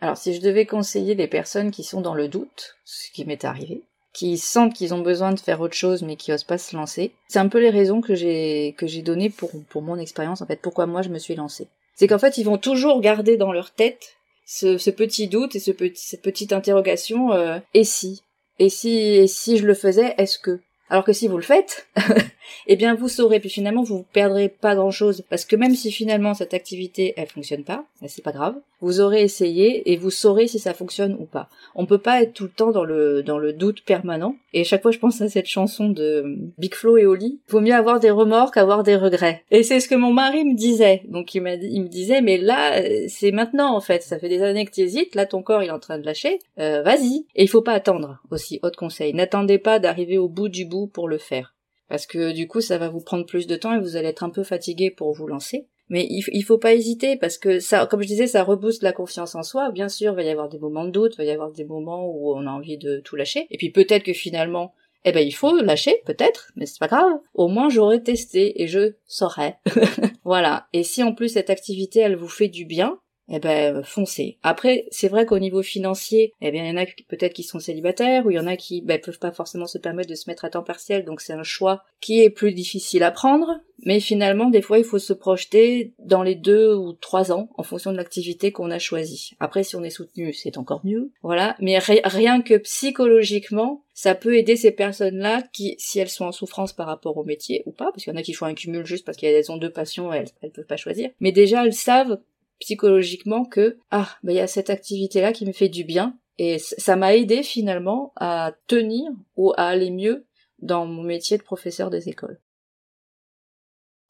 Alors 0.00 0.16
si 0.16 0.34
je 0.34 0.40
devais 0.40 0.64
conseiller 0.64 1.14
les 1.14 1.28
personnes 1.28 1.70
qui 1.70 1.84
sont 1.84 2.00
dans 2.00 2.14
le 2.14 2.28
doute, 2.28 2.76
ce 2.84 3.10
qui 3.10 3.26
m'est 3.26 3.44
arrivé, 3.44 3.82
qui 4.14 4.38
sentent 4.38 4.72
qu'ils 4.72 4.94
ont 4.94 5.02
besoin 5.02 5.32
de 5.32 5.40
faire 5.40 5.60
autre 5.60 5.74
chose 5.74 6.02
mais 6.02 6.16
qui 6.16 6.32
osent 6.32 6.44
pas 6.44 6.58
se 6.58 6.74
lancer, 6.74 7.12
c'est 7.28 7.38
un 7.38 7.48
peu 7.48 7.60
les 7.60 7.70
raisons 7.70 8.00
que 8.00 8.14
j'ai 8.14 8.74
que 8.78 8.86
j'ai 8.86 9.02
données 9.02 9.30
pour 9.30 9.50
pour 9.68 9.82
mon 9.82 9.98
expérience 9.98 10.40
en 10.40 10.46
fait, 10.46 10.60
pourquoi 10.60 10.86
moi 10.86 11.02
je 11.02 11.10
me 11.10 11.18
suis 11.18 11.34
lancée. 11.34 11.68
C'est 11.94 12.08
qu'en 12.08 12.18
fait 12.18 12.38
ils 12.38 12.44
vont 12.44 12.58
toujours 12.58 13.00
garder 13.00 13.36
dans 13.36 13.52
leur 13.52 13.72
tête 13.72 14.16
ce, 14.46 14.78
ce 14.78 14.90
petit 14.90 15.28
doute 15.28 15.56
et 15.56 15.60
ce 15.60 15.70
petit, 15.70 16.06
cette 16.06 16.22
petite 16.22 16.52
interrogation 16.52 17.32
euh, 17.32 17.58
et 17.72 17.84
si? 17.84 18.22
Et 18.58 18.68
si 18.68 18.90
et 18.90 19.26
si 19.26 19.58
je 19.58 19.66
le 19.66 19.74
faisais 19.74 20.14
est-ce 20.18 20.38
que? 20.38 20.60
Alors 20.94 21.02
que 21.02 21.12
si 21.12 21.26
vous 21.26 21.38
le 21.38 21.42
faites, 21.42 21.88
eh 22.68 22.76
bien 22.76 22.94
vous 22.94 23.08
saurez, 23.08 23.40
puis 23.40 23.50
finalement 23.50 23.82
vous 23.82 24.04
perdrez 24.12 24.48
pas 24.48 24.76
grand 24.76 24.92
chose, 24.92 25.24
parce 25.28 25.44
que 25.44 25.56
même 25.56 25.74
si 25.74 25.90
finalement 25.90 26.34
cette 26.34 26.54
activité 26.54 27.14
elle 27.16 27.26
fonctionne 27.26 27.64
pas, 27.64 27.84
ben, 28.00 28.06
c'est 28.06 28.22
pas 28.22 28.30
grave, 28.30 28.54
vous 28.80 29.00
aurez 29.00 29.22
essayé 29.22 29.90
et 29.90 29.96
vous 29.96 30.10
saurez 30.10 30.46
si 30.46 30.60
ça 30.60 30.72
fonctionne 30.72 31.16
ou 31.18 31.24
pas. 31.24 31.48
On 31.74 31.84
peut 31.84 31.98
pas 31.98 32.22
être 32.22 32.32
tout 32.32 32.44
le 32.44 32.50
temps 32.50 32.70
dans 32.70 32.84
le 32.84 33.52
doute 33.52 33.82
permanent. 33.82 34.36
Et 34.52 34.62
chaque 34.62 34.82
fois 34.82 34.92
je 34.92 34.98
pense 35.00 35.20
à 35.20 35.28
cette 35.28 35.46
chanson 35.46 35.88
de 35.88 36.36
Big 36.58 36.74
Flo 36.74 36.96
et 36.96 37.06
Oli, 37.06 37.40
vaut 37.48 37.60
mieux 37.60 37.74
avoir 37.74 37.98
des 37.98 38.10
remords 38.10 38.52
qu'avoir 38.52 38.84
des 38.84 38.94
regrets. 38.94 39.42
Et 39.50 39.64
c'est 39.64 39.80
ce 39.80 39.88
que 39.88 39.96
mon 39.96 40.12
mari 40.12 40.44
me 40.44 40.54
disait. 40.54 41.02
Donc 41.08 41.34
il 41.34 41.42
me 41.42 41.88
disait 41.88 42.20
mais 42.20 42.38
là 42.38 42.80
c'est 43.08 43.32
maintenant 43.32 43.74
en 43.74 43.80
fait, 43.80 44.04
ça 44.04 44.20
fait 44.20 44.28
des 44.28 44.42
années 44.42 44.64
que 44.64 44.70
tu 44.70 44.82
hésites, 44.82 45.16
là 45.16 45.26
ton 45.26 45.42
corps 45.42 45.64
il 45.64 45.68
est 45.68 45.72
en 45.72 45.80
train 45.80 45.98
de 45.98 46.06
lâcher, 46.06 46.38
euh, 46.60 46.82
vas-y. 46.82 47.26
Et 47.34 47.42
il 47.42 47.48
faut 47.48 47.62
pas 47.62 47.72
attendre 47.72 48.18
aussi, 48.30 48.60
autre 48.62 48.78
conseil, 48.78 49.12
n'attendez 49.12 49.58
pas 49.58 49.80
d'arriver 49.80 50.18
au 50.18 50.28
bout 50.28 50.48
du 50.48 50.66
bout 50.66 50.83
pour 50.86 51.08
le 51.08 51.18
faire 51.18 51.54
parce 51.88 52.06
que 52.06 52.32
du 52.32 52.48
coup 52.48 52.60
ça 52.60 52.78
va 52.78 52.88
vous 52.88 53.00
prendre 53.00 53.26
plus 53.26 53.46
de 53.46 53.56
temps 53.56 53.74
et 53.74 53.80
vous 53.80 53.96
allez 53.96 54.08
être 54.08 54.24
un 54.24 54.30
peu 54.30 54.42
fatigué 54.42 54.90
pour 54.90 55.12
vous 55.12 55.26
lancer. 55.26 55.68
Mais 55.90 56.06
il, 56.08 56.24
il 56.32 56.42
faut 56.42 56.58
pas 56.58 56.72
hésiter 56.72 57.16
parce 57.16 57.36
que 57.36 57.60
ça, 57.60 57.86
comme 57.86 58.00
je 58.00 58.06
disais, 58.06 58.26
ça 58.26 58.42
rebooste 58.42 58.82
la 58.82 58.92
confiance 58.92 59.34
en 59.34 59.42
soi. 59.42 59.70
Bien 59.70 59.90
sûr, 59.90 60.12
il 60.12 60.16
va 60.16 60.22
y 60.22 60.30
avoir 60.30 60.48
des 60.48 60.58
moments 60.58 60.86
de 60.86 60.90
doute, 60.90 61.12
il 61.14 61.18
va 61.18 61.24
y 61.24 61.30
avoir 61.30 61.52
des 61.52 61.64
moments 61.64 62.08
où 62.08 62.34
on 62.34 62.46
a 62.46 62.50
envie 62.50 62.78
de 62.78 63.00
tout 63.00 63.16
lâcher. 63.16 63.46
Et 63.50 63.58
puis 63.58 63.70
peut-être 63.70 64.02
que 64.02 64.14
finalement, 64.14 64.72
eh 65.04 65.12
ben 65.12 65.20
il 65.20 65.32
faut 65.32 65.54
lâcher, 65.60 65.94
peut-être, 66.06 66.50
mais 66.56 66.64
c'est 66.64 66.78
pas 66.78 66.88
grave. 66.88 67.12
Au 67.34 67.48
moins 67.48 67.68
j'aurais 67.68 68.02
testé 68.02 68.62
et 68.62 68.66
je 68.66 68.94
saurais. 69.06 69.58
voilà. 70.24 70.68
Et 70.72 70.84
si 70.84 71.02
en 71.02 71.12
plus 71.12 71.28
cette 71.28 71.50
activité 71.50 72.00
elle 72.00 72.16
vous 72.16 72.28
fait 72.28 72.48
du 72.48 72.64
bien, 72.64 72.98
eh 73.28 73.38
ben 73.38 73.82
foncez. 73.82 74.38
Après, 74.42 74.86
c'est 74.90 75.08
vrai 75.08 75.26
qu'au 75.26 75.38
niveau 75.38 75.62
financier, 75.62 76.32
eh 76.40 76.50
bien 76.50 76.64
il 76.64 76.68
y 76.68 76.72
en 76.72 76.82
a 76.82 76.86
peut-être 77.08 77.32
qui 77.32 77.42
sont 77.42 77.58
célibataires 77.58 78.26
ou 78.26 78.30
il 78.30 78.36
y 78.36 78.40
en 78.40 78.46
a 78.46 78.56
qui 78.56 78.82
ben, 78.82 79.00
peuvent 79.00 79.18
pas 79.18 79.32
forcément 79.32 79.66
se 79.66 79.78
permettre 79.78 80.10
de 80.10 80.14
se 80.14 80.28
mettre 80.28 80.44
à 80.44 80.50
temps 80.50 80.62
partiel, 80.62 81.04
donc 81.04 81.20
c'est 81.20 81.32
un 81.32 81.42
choix 81.42 81.84
qui 82.00 82.22
est 82.22 82.30
plus 82.30 82.52
difficile 82.52 83.02
à 83.02 83.10
prendre. 83.10 83.60
Mais 83.86 83.98
finalement, 83.98 84.50
des 84.50 84.62
fois, 84.62 84.78
il 84.78 84.84
faut 84.84 84.98
se 84.98 85.12
projeter 85.12 85.92
dans 85.98 86.22
les 86.22 86.34
deux 86.34 86.74
ou 86.74 86.92
trois 86.92 87.32
ans 87.32 87.48
en 87.56 87.62
fonction 87.62 87.92
de 87.92 87.96
l'activité 87.96 88.52
qu'on 88.52 88.70
a 88.70 88.78
choisie. 88.78 89.32
Après, 89.40 89.64
si 89.64 89.74
on 89.74 89.82
est 89.82 89.90
soutenu, 89.90 90.32
c'est 90.32 90.58
encore 90.58 90.80
mieux. 90.84 91.10
Voilà. 91.22 91.56
Mais 91.60 91.78
rien 91.78 92.40
que 92.40 92.56
psychologiquement, 92.58 93.84
ça 93.92 94.14
peut 94.14 94.36
aider 94.36 94.56
ces 94.56 94.70
personnes-là 94.70 95.42
qui, 95.52 95.74
si 95.78 95.98
elles 95.98 96.08
sont 96.08 96.26
en 96.26 96.32
souffrance 96.32 96.72
par 96.72 96.86
rapport 96.86 97.16
au 97.16 97.24
métier 97.24 97.62
ou 97.66 97.72
pas, 97.72 97.86
parce 97.86 98.04
qu'il 98.04 98.12
y 98.12 98.16
en 98.16 98.18
a 98.18 98.22
qui 98.22 98.32
font 98.32 98.46
un 98.46 98.54
cumul 98.54 98.86
juste 98.86 99.04
parce 99.04 99.16
qu'elles 99.16 99.50
ont 99.50 99.56
deux 99.56 99.70
passions, 99.70 100.12
elles, 100.12 100.28
elles 100.42 100.50
peuvent 100.50 100.66
pas 100.66 100.76
choisir. 100.76 101.10
Mais 101.20 101.32
déjà, 101.32 101.64
elles 101.64 101.74
savent 101.74 102.18
psychologiquement 102.60 103.44
que 103.44 103.78
ah 103.90 104.08
bah 104.22 104.32
il 104.32 104.36
y 104.36 104.40
a 104.40 104.46
cette 104.46 104.70
activité 104.70 105.20
là 105.20 105.32
qui 105.32 105.46
me 105.46 105.52
fait 105.52 105.68
du 105.68 105.84
bien 105.84 106.16
et 106.38 106.58
ça 106.58 106.96
m'a 106.96 107.14
aidé 107.14 107.42
finalement 107.42 108.12
à 108.16 108.52
tenir 108.66 109.10
ou 109.36 109.52
à 109.52 109.66
aller 109.66 109.90
mieux 109.90 110.26
dans 110.60 110.86
mon 110.86 111.02
métier 111.02 111.38
de 111.38 111.42
professeur 111.42 111.90
des 111.90 112.08
écoles. 112.08 112.40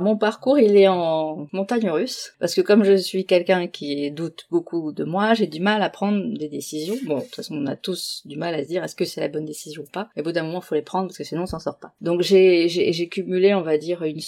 Mon 0.01 0.17
parcours, 0.17 0.59
il 0.59 0.77
est 0.77 0.89
en 0.89 1.47
montagne 1.53 1.89
russe, 1.89 2.35
parce 2.41 2.57
que 2.57 2.61
comme 2.61 2.83
je 2.83 2.97
suis 2.97 3.27
quelqu'un 3.27 3.69
qui 3.69 4.11
doute 4.11 4.47
beaucoup 4.51 4.91
de 4.91 5.05
moi, 5.05 5.35
j'ai 5.35 5.47
du 5.47 5.61
mal 5.61 5.83
à 5.83 5.89
prendre 5.89 6.37
des 6.37 6.49
décisions. 6.49 6.97
Bon, 7.05 7.19
de 7.19 7.23
toute 7.23 7.37
façon, 7.37 7.55
on 7.55 7.67
a 7.67 7.77
tous 7.77 8.23
du 8.25 8.37
mal 8.37 8.57
à 8.57 8.65
se 8.65 8.69
dire 8.69 8.83
est-ce 8.83 8.97
que 8.97 9.05
c'est 9.05 9.21
la 9.21 9.29
bonne 9.29 9.45
décision 9.45 9.83
ou 9.83 9.87
pas? 9.87 10.09
Mais 10.17 10.23
au 10.23 10.25
bout 10.25 10.33
d'un 10.33 10.43
moment, 10.43 10.59
il 10.61 10.65
faut 10.65 10.75
les 10.75 10.83
prendre, 10.83 11.07
parce 11.07 11.19
que 11.19 11.23
sinon, 11.23 11.43
on 11.43 11.47
s'en 11.47 11.61
sort 11.61 11.79
pas. 11.79 11.95
Donc 12.01 12.23
j'ai, 12.23 12.69
j'ai, 12.69 13.09
cumulé, 13.09 13.55
on 13.55 13.63
va 13.63 13.79
dire, 13.79 14.03
une, 14.03 14.19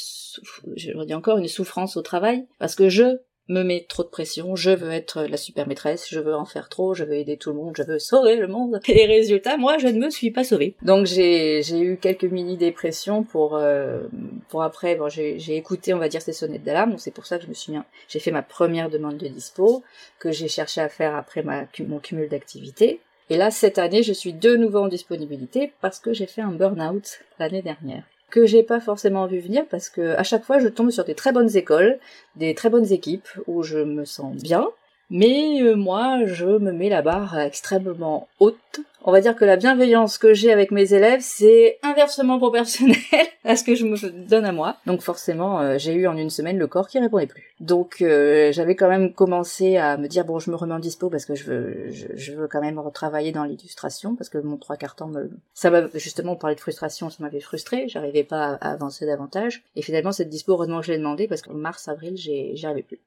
je 0.76 1.04
dis 1.04 1.14
encore, 1.14 1.38
une 1.38 1.48
souffrance 1.48 1.96
au 1.96 2.02
travail, 2.02 2.46
parce 2.60 2.76
que 2.76 2.88
je 2.88 3.18
me 3.48 3.62
met 3.62 3.86
trop 3.88 4.02
de 4.02 4.08
pression, 4.08 4.56
je 4.56 4.70
veux 4.70 4.90
être 4.90 5.22
la 5.22 5.36
super 5.36 5.68
maîtresse, 5.68 6.08
je 6.10 6.18
veux 6.18 6.34
en 6.34 6.44
faire 6.44 6.68
trop, 6.68 6.94
je 6.94 7.04
veux 7.04 7.14
aider 7.14 7.36
tout 7.36 7.50
le 7.50 7.56
monde, 7.56 7.74
je 7.76 7.82
veux 7.82 7.98
sauver 7.98 8.36
le 8.36 8.48
monde. 8.48 8.80
Et 8.88 9.06
résultat, 9.06 9.56
moi, 9.56 9.78
je 9.78 9.86
ne 9.86 10.04
me 10.04 10.10
suis 10.10 10.30
pas 10.30 10.44
sauvée. 10.44 10.74
Donc 10.82 11.06
j'ai 11.06 11.60
eu 11.78 11.96
quelques 11.96 12.24
mini 12.24 12.56
dépressions 12.56 13.22
pour 13.22 13.56
euh, 13.56 14.02
pour 14.48 14.62
après. 14.62 14.96
Bon, 14.96 15.08
j'ai 15.08 15.56
écouté, 15.56 15.94
on 15.94 15.98
va 15.98 16.08
dire, 16.08 16.22
ces 16.22 16.32
sonnettes 16.32 16.64
d'alarme. 16.64 16.90
Donc 16.90 17.00
c'est 17.00 17.10
pour 17.10 17.26
ça 17.26 17.38
que 17.38 17.44
je 17.44 17.48
me 17.48 17.54
suis. 17.54 17.72
J'ai 18.08 18.18
fait 18.18 18.32
ma 18.32 18.42
première 18.42 18.90
demande 18.90 19.16
de 19.18 19.28
dispo 19.28 19.82
que 20.18 20.32
j'ai 20.32 20.48
cherché 20.48 20.80
à 20.80 20.88
faire 20.88 21.14
après 21.14 21.42
ma 21.42 21.66
mon 21.86 21.98
cumul 21.98 22.28
d'activités. 22.28 23.00
Et 23.28 23.36
là, 23.36 23.50
cette 23.50 23.78
année, 23.78 24.02
je 24.02 24.12
suis 24.12 24.32
de 24.32 24.54
nouveau 24.56 24.80
en 24.80 24.88
disponibilité 24.88 25.72
parce 25.80 25.98
que 25.98 26.12
j'ai 26.12 26.26
fait 26.26 26.42
un 26.42 26.52
burn-out 26.52 27.20
l'année 27.38 27.62
dernière 27.62 28.04
que 28.30 28.46
j'ai 28.46 28.62
pas 28.62 28.80
forcément 28.80 29.26
vu 29.26 29.38
venir 29.38 29.64
parce 29.70 29.88
que 29.88 30.16
à 30.16 30.22
chaque 30.22 30.44
fois 30.44 30.58
je 30.58 30.68
tombe 30.68 30.90
sur 30.90 31.04
des 31.04 31.14
très 31.14 31.32
bonnes 31.32 31.56
écoles, 31.56 31.98
des 32.34 32.54
très 32.54 32.70
bonnes 32.70 32.92
équipes 32.92 33.28
où 33.46 33.62
je 33.62 33.78
me 33.78 34.04
sens 34.04 34.34
bien, 34.36 34.68
mais 35.10 35.60
euh, 35.62 35.74
moi 35.74 36.24
je 36.24 36.46
me 36.46 36.72
mets 36.72 36.88
la 36.88 37.02
barre 37.02 37.38
extrêmement 37.38 38.28
haute 38.40 38.80
on 39.08 39.12
va 39.12 39.20
dire 39.20 39.36
que 39.36 39.44
la 39.44 39.56
bienveillance 39.56 40.18
que 40.18 40.34
j'ai 40.34 40.52
avec 40.52 40.72
mes 40.72 40.92
élèves, 40.92 41.20
c'est 41.22 41.78
inversement 41.84 42.38
proportionnel 42.38 42.96
à 43.44 43.54
ce 43.54 43.62
que 43.62 43.76
je 43.76 43.86
me 43.86 44.10
donne 44.26 44.44
à 44.44 44.50
moi. 44.50 44.78
Donc 44.84 45.00
forcément, 45.00 45.60
euh, 45.60 45.78
j'ai 45.78 45.94
eu 45.94 46.08
en 46.08 46.16
une 46.16 46.28
semaine 46.28 46.58
le 46.58 46.66
corps 46.66 46.88
qui 46.88 46.98
répondait 46.98 47.28
plus. 47.28 47.54
Donc 47.60 48.02
euh, 48.02 48.50
j'avais 48.50 48.74
quand 48.74 48.88
même 48.88 49.12
commencé 49.12 49.76
à 49.76 49.96
me 49.96 50.08
dire 50.08 50.24
bon, 50.24 50.40
je 50.40 50.50
me 50.50 50.56
remets 50.56 50.74
en 50.74 50.80
dispo 50.80 51.08
parce 51.08 51.24
que 51.24 51.36
je 51.36 51.44
veux, 51.44 51.86
je, 51.92 52.32
veux 52.32 52.48
quand 52.48 52.60
même 52.60 52.80
retravailler 52.80 53.30
dans 53.30 53.44
l'illustration 53.44 54.16
parce 54.16 54.28
que 54.28 54.38
mon 54.38 54.56
trois 54.56 54.76
quarts 54.76 54.96
temps 54.96 55.06
me, 55.06 55.30
ça 55.54 55.70
m'a 55.70 55.86
justement 55.94 56.34
parlé 56.34 56.56
de 56.56 56.60
frustration, 56.60 57.08
ça 57.08 57.18
m'avait 57.20 57.38
frustré, 57.38 57.86
j'arrivais 57.86 58.24
pas 58.24 58.58
à, 58.60 58.72
avancer 58.72 59.06
davantage. 59.06 59.62
Et 59.76 59.82
finalement 59.82 60.10
cette 60.10 60.30
dispo, 60.30 60.54
heureusement 60.54 60.82
je 60.82 60.90
l'ai 60.90 60.98
demandé 60.98 61.28
parce 61.28 61.42
qu'en 61.42 61.54
mars, 61.54 61.86
avril, 61.86 62.16
j'y 62.16 62.66
arrivais 62.66 62.82
plus. 62.82 62.98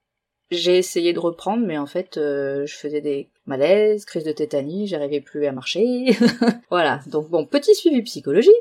J'ai 0.51 0.77
essayé 0.77 1.13
de 1.13 1.19
reprendre, 1.19 1.65
mais 1.65 1.77
en 1.77 1.85
fait, 1.85 2.17
euh, 2.17 2.65
je 2.65 2.75
faisais 2.75 3.01
des 3.01 3.29
malaises, 3.45 4.05
crises 4.05 4.23
de 4.23 4.31
tétanie, 4.31 4.87
j'arrivais 4.87 5.21
plus 5.21 5.45
à 5.45 5.51
marcher. 5.51 6.17
voilà, 6.71 7.01
donc 7.07 7.29
bon, 7.29 7.45
petit 7.45 7.75
suivi 7.75 8.01
psychologique. 8.01 8.53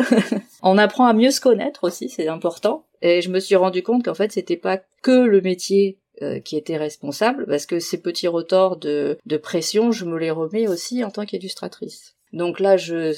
On 0.62 0.76
apprend 0.76 1.06
à 1.06 1.12
mieux 1.12 1.30
se 1.30 1.40
connaître 1.40 1.84
aussi, 1.84 2.08
c'est 2.08 2.26
important. 2.26 2.84
Et 3.00 3.22
je 3.22 3.30
me 3.30 3.38
suis 3.38 3.54
rendu 3.54 3.82
compte 3.82 4.04
qu'en 4.04 4.14
fait, 4.14 4.32
c'était 4.32 4.56
pas 4.56 4.80
que 5.02 5.12
le 5.12 5.40
métier 5.40 5.98
euh, 6.22 6.40
qui 6.40 6.56
était 6.56 6.78
responsable, 6.78 7.46
parce 7.46 7.66
que 7.66 7.78
ces 7.78 8.00
petits 8.00 8.26
retors 8.26 8.78
de, 8.78 9.18
pression, 9.42 9.92
je 9.92 10.06
me 10.06 10.18
les 10.18 10.30
remets 10.30 10.66
aussi 10.66 11.04
en 11.04 11.10
tant 11.10 11.26
qu'illustratrice. 11.26 12.16
Donc 12.32 12.58
là, 12.58 12.76
je, 12.76 13.12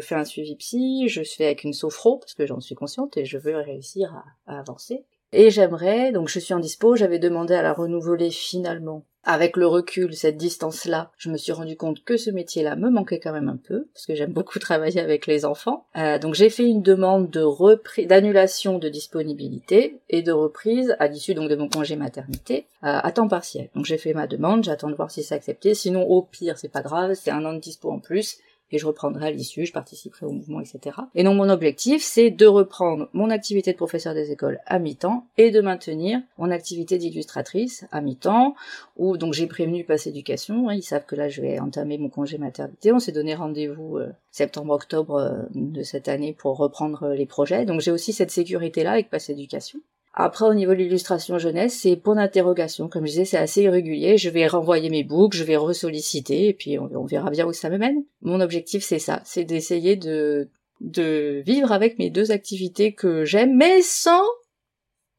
fais 0.00 0.14
un 0.14 0.24
suivi 0.24 0.56
psy, 0.56 1.08
je 1.08 1.22
fais 1.22 1.44
avec 1.44 1.62
une 1.62 1.74
sophro, 1.74 2.16
parce 2.16 2.34
que 2.34 2.46
j'en 2.46 2.60
suis 2.60 2.74
consciente 2.74 3.16
et 3.18 3.24
je 3.24 3.38
veux 3.38 3.56
réussir 3.56 4.14
à 4.46 4.58
avancer. 4.58 5.04
Et 5.32 5.50
j'aimerais, 5.50 6.12
donc 6.12 6.28
je 6.28 6.38
suis 6.38 6.54
en 6.54 6.58
dispo, 6.58 6.96
j'avais 6.96 7.18
demandé 7.18 7.54
à 7.54 7.62
la 7.62 7.72
renouveler 7.72 8.30
finalement. 8.30 9.04
Avec 9.24 9.58
le 9.58 9.66
recul, 9.66 10.14
cette 10.14 10.38
distance-là, 10.38 11.10
je 11.18 11.28
me 11.28 11.36
suis 11.36 11.52
rendu 11.52 11.76
compte 11.76 12.02
que 12.02 12.16
ce 12.16 12.30
métier-là 12.30 12.76
me 12.76 12.88
manquait 12.88 13.20
quand 13.20 13.32
même 13.32 13.50
un 13.50 13.58
peu, 13.58 13.86
parce 13.92 14.06
que 14.06 14.14
j'aime 14.14 14.32
beaucoup 14.32 14.58
travailler 14.58 15.00
avec 15.00 15.26
les 15.26 15.44
enfants. 15.44 15.84
Euh, 15.98 16.18
donc 16.18 16.34
j'ai 16.34 16.48
fait 16.48 16.64
une 16.64 16.80
demande 16.80 17.28
de 17.28 17.42
reprise, 17.42 18.06
d'annulation 18.06 18.78
de 18.78 18.88
disponibilité 18.88 19.98
et 20.08 20.22
de 20.22 20.32
reprise 20.32 20.96
à 20.98 21.08
l'issue 21.08 21.34
donc 21.34 21.50
de 21.50 21.56
mon 21.56 21.68
congé 21.68 21.96
maternité 21.96 22.66
euh, 22.84 23.00
à 23.02 23.12
temps 23.12 23.28
partiel. 23.28 23.68
Donc 23.74 23.84
j'ai 23.84 23.98
fait 23.98 24.14
ma 24.14 24.26
demande, 24.26 24.64
j'attends 24.64 24.88
de 24.88 24.94
voir 24.94 25.10
si 25.10 25.22
c'est 25.22 25.34
accepté. 25.34 25.74
Sinon, 25.74 26.04
au 26.04 26.22
pire, 26.22 26.56
c'est 26.56 26.72
pas 26.72 26.82
grave, 26.82 27.12
c'est 27.12 27.30
un 27.30 27.44
an 27.44 27.52
de 27.52 27.60
dispo 27.60 27.90
en 27.90 27.98
plus 27.98 28.38
et 28.70 28.78
je 28.78 28.86
reprendrai 28.86 29.28
à 29.28 29.30
l'issue, 29.30 29.66
je 29.66 29.72
participerai 29.72 30.26
au 30.26 30.32
mouvement, 30.32 30.60
etc. 30.60 30.96
Et 31.14 31.24
donc 31.24 31.36
mon 31.36 31.48
objectif, 31.48 32.02
c'est 32.02 32.30
de 32.30 32.46
reprendre 32.46 33.08
mon 33.12 33.30
activité 33.30 33.72
de 33.72 33.76
professeur 33.76 34.14
des 34.14 34.30
écoles 34.30 34.60
à 34.66 34.78
mi-temps 34.78 35.26
et 35.36 35.50
de 35.50 35.60
maintenir 35.60 36.20
mon 36.38 36.50
activité 36.50 36.98
d'illustratrice 36.98 37.86
à 37.92 38.00
mi-temps, 38.00 38.54
où 38.96 39.16
donc 39.16 39.34
j'ai 39.34 39.46
prévenu 39.46 39.84
Passe 39.84 40.06
Éducation, 40.06 40.68
hein, 40.68 40.74
ils 40.74 40.82
savent 40.82 41.06
que 41.06 41.16
là 41.16 41.28
je 41.28 41.40
vais 41.40 41.58
entamer 41.58 41.98
mon 41.98 42.08
congé 42.08 42.38
maternité, 42.38 42.92
on 42.92 42.98
s'est 42.98 43.12
donné 43.12 43.34
rendez-vous 43.34 43.98
euh, 43.98 44.12
septembre-octobre 44.30 45.14
euh, 45.14 45.42
de 45.54 45.82
cette 45.82 46.08
année 46.08 46.32
pour 46.32 46.56
reprendre 46.56 47.08
les 47.08 47.26
projets, 47.26 47.64
donc 47.64 47.80
j'ai 47.80 47.90
aussi 47.90 48.12
cette 48.12 48.30
sécurité-là 48.30 48.92
avec 48.92 49.10
Passe 49.10 49.30
Éducation. 49.30 49.80
Après, 50.14 50.46
au 50.46 50.54
niveau 50.54 50.72
de 50.72 50.78
l'illustration 50.78 51.38
jeunesse, 51.38 51.78
c'est 51.80 51.96
point 51.96 52.16
d'interrogation. 52.16 52.88
Comme 52.88 53.06
je 53.06 53.12
disais, 53.12 53.24
c'est 53.24 53.38
assez 53.38 53.62
irrégulier. 53.62 54.18
Je 54.18 54.30
vais 54.30 54.46
renvoyer 54.46 54.90
mes 54.90 55.04
books, 55.04 55.34
je 55.34 55.44
vais 55.44 55.56
ressolliciter, 55.56 56.48
et 56.48 56.54
puis 56.54 56.78
on, 56.78 57.04
verra 57.04 57.30
bien 57.30 57.46
où 57.46 57.52
ça 57.52 57.70
me 57.70 57.78
mène. 57.78 58.04
Mon 58.22 58.40
objectif, 58.40 58.82
c'est 58.82 58.98
ça. 58.98 59.20
C'est 59.24 59.44
d'essayer 59.44 59.96
de, 59.96 60.48
de 60.80 61.42
vivre 61.46 61.72
avec 61.72 61.98
mes 61.98 62.10
deux 62.10 62.32
activités 62.32 62.94
que 62.94 63.24
j'aime, 63.24 63.56
mais 63.56 63.82
sans 63.82 64.24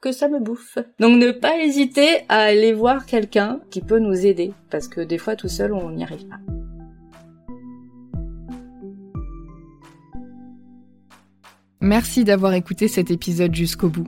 que 0.01 0.11
ça 0.11 0.27
me 0.27 0.39
bouffe. 0.39 0.77
Donc 0.99 1.17
ne 1.17 1.31
pas 1.31 1.57
hésiter 1.57 2.19
à 2.29 2.39
aller 2.39 2.73
voir 2.73 3.05
quelqu'un 3.05 3.61
qui 3.69 3.81
peut 3.81 3.99
nous 3.99 4.25
aider, 4.25 4.51
parce 4.69 4.87
que 4.87 5.01
des 5.01 5.17
fois 5.17 5.35
tout 5.35 5.49
seul 5.49 5.73
on 5.73 5.91
n'y 5.91 6.03
arrive 6.03 6.27
pas. 6.27 6.39
Merci 11.81 12.25
d'avoir 12.25 12.53
écouté 12.53 12.87
cet 12.87 13.09
épisode 13.09 13.55
jusqu'au 13.55 13.89
bout. 13.89 14.07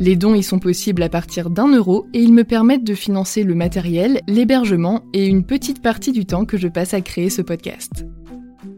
Les 0.00 0.16
dons 0.16 0.34
y 0.34 0.42
sont 0.42 0.58
possibles 0.58 1.02
à 1.02 1.10
partir 1.10 1.50
d'un 1.50 1.68
euro 1.68 2.06
et 2.14 2.22
ils 2.22 2.32
me 2.32 2.44
permettent 2.44 2.84
de 2.84 2.94
financer 2.94 3.44
le 3.44 3.54
matériel, 3.54 4.22
l'hébergement 4.26 5.02
et 5.12 5.26
une 5.26 5.44
petite 5.44 5.82
partie 5.82 6.12
du 6.12 6.24
temps 6.24 6.46
que 6.46 6.56
je 6.56 6.68
passe 6.68 6.94
à 6.94 7.02
créer 7.02 7.28
ce 7.28 7.42
podcast. 7.42 8.06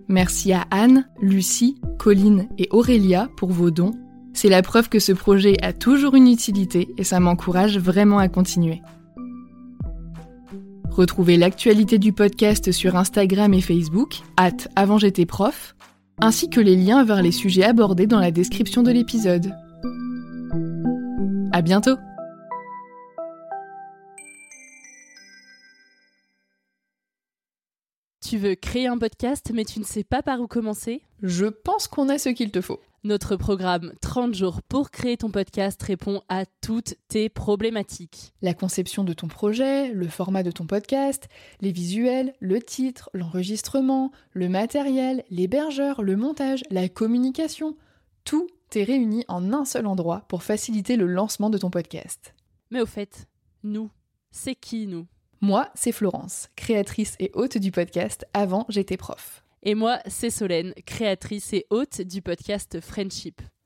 Merci 0.09 0.53
à 0.53 0.67
Anne, 0.73 1.07
Lucie, 1.21 1.81
Colline 1.97 2.49
et 2.59 2.67
Aurélia 2.73 3.29
pour 3.37 3.53
vos 3.53 3.71
dons. 3.71 3.93
C'est 4.33 4.49
la 4.49 4.63
preuve 4.63 4.89
que 4.89 4.99
ce 4.99 5.13
projet 5.13 5.57
a 5.63 5.73
toujours 5.73 6.17
une 6.17 6.27
utilité 6.27 6.89
et 6.99 7.05
ça 7.05 7.21
m'encourage 7.21 7.79
vraiment 7.79 8.19
à 8.19 8.27
continuer. 8.27 8.83
Retrouvez 10.91 11.37
l'actualité 11.37 11.99
du 11.99 12.13
podcast 12.13 12.73
sur 12.73 12.97
Instagram 12.97 13.55
et 13.55 13.61
Facebook, 13.61 14.23
at 14.37 14.57
avant 14.75 14.99
j'étais 14.99 15.25
prof, 15.25 15.77
ainsi 16.21 16.51
que 16.51 16.61
les 16.61 16.75
liens 16.75 17.05
vers 17.05 17.23
les 17.23 17.31
sujets 17.31 17.63
abordés 17.63 18.09
dans 18.09 18.19
la 18.19 18.33
description 18.33 18.83
de 18.83 18.91
l'épisode. 18.91 19.55
À 21.55 21.61
bientôt 21.61 21.99
Tu 28.23 28.39
veux 28.39 28.55
créer 28.55 28.87
un 28.87 28.97
podcast 28.97 29.51
mais 29.53 29.67
tu 29.67 29.79
ne 29.79 29.85
sais 29.85 30.03
pas 30.03 30.23
par 30.23 30.41
où 30.41 30.47
commencer? 30.47 31.03
Je 31.21 31.45
pense 31.45 31.89
qu'on 31.89 32.09
a 32.09 32.17
ce 32.17 32.31
qu'il 32.31 32.51
te 32.51 32.63
faut. 32.63 32.81
Notre 33.05 33.37
programme 33.37 33.93
30 34.01 34.33
jours 34.33 34.63
pour 34.63 34.91
créer 34.91 35.19
ton 35.19 35.31
podcast 35.31 35.83
répond 35.83 36.23
à 36.31 36.47
toutes 36.63 36.95
tes 37.09 37.29
problématiques. 37.29 38.33
La 38.41 38.55
conception 38.55 39.05
de 39.05 39.13
ton 39.13 39.29
projet, 39.29 39.93
le 39.93 40.09
format 40.09 40.43
de 40.43 40.53
ton 40.53 40.65
podcast, 40.65 41.29
les 41.61 41.73
visuels, 41.73 42.33
le 42.41 42.63
titre, 42.63 43.11
l'enregistrement, 43.13 44.11
le 44.33 44.49
matériel, 44.49 45.23
l'hébergeur, 45.29 46.01
le 46.01 46.17
montage, 46.17 46.63
la 46.71 46.89
communication, 46.89 47.77
tout 48.25 48.49
t'es 48.73 48.85
réunis 48.85 49.27
en 49.29 49.53
un 49.53 49.67
seul 49.67 49.87
endroit 49.87 50.25
pour 50.29 50.43
faciliter 50.43 50.97
le 50.97 51.07
lancement 51.07 51.51
de 51.51 51.59
ton 51.59 51.69
podcast. 51.69 52.35
Mais 52.71 52.81
au 52.81 52.87
fait, 52.87 53.27
nous, 53.63 53.91
c'est 54.31 54.55
qui 54.55 54.87
nous? 54.87 55.07
Moi, 55.43 55.69
c'est 55.75 55.93
Florence, 55.93 56.49
créatrice 56.57 57.15
et 57.19 57.31
hôte 57.35 57.59
du 57.59 57.71
podcast 57.71 58.25
Avant 58.33 58.65
j'étais 58.71 58.97
prof. 58.97 59.45
Et 59.63 59.75
moi, 59.75 59.99
c'est 60.07 60.31
Solène, 60.31 60.73
créatrice 60.87 61.53
et 61.53 61.67
hôte 61.69 62.01
du 62.01 62.23
podcast 62.23 62.81
Friendship. 62.81 63.43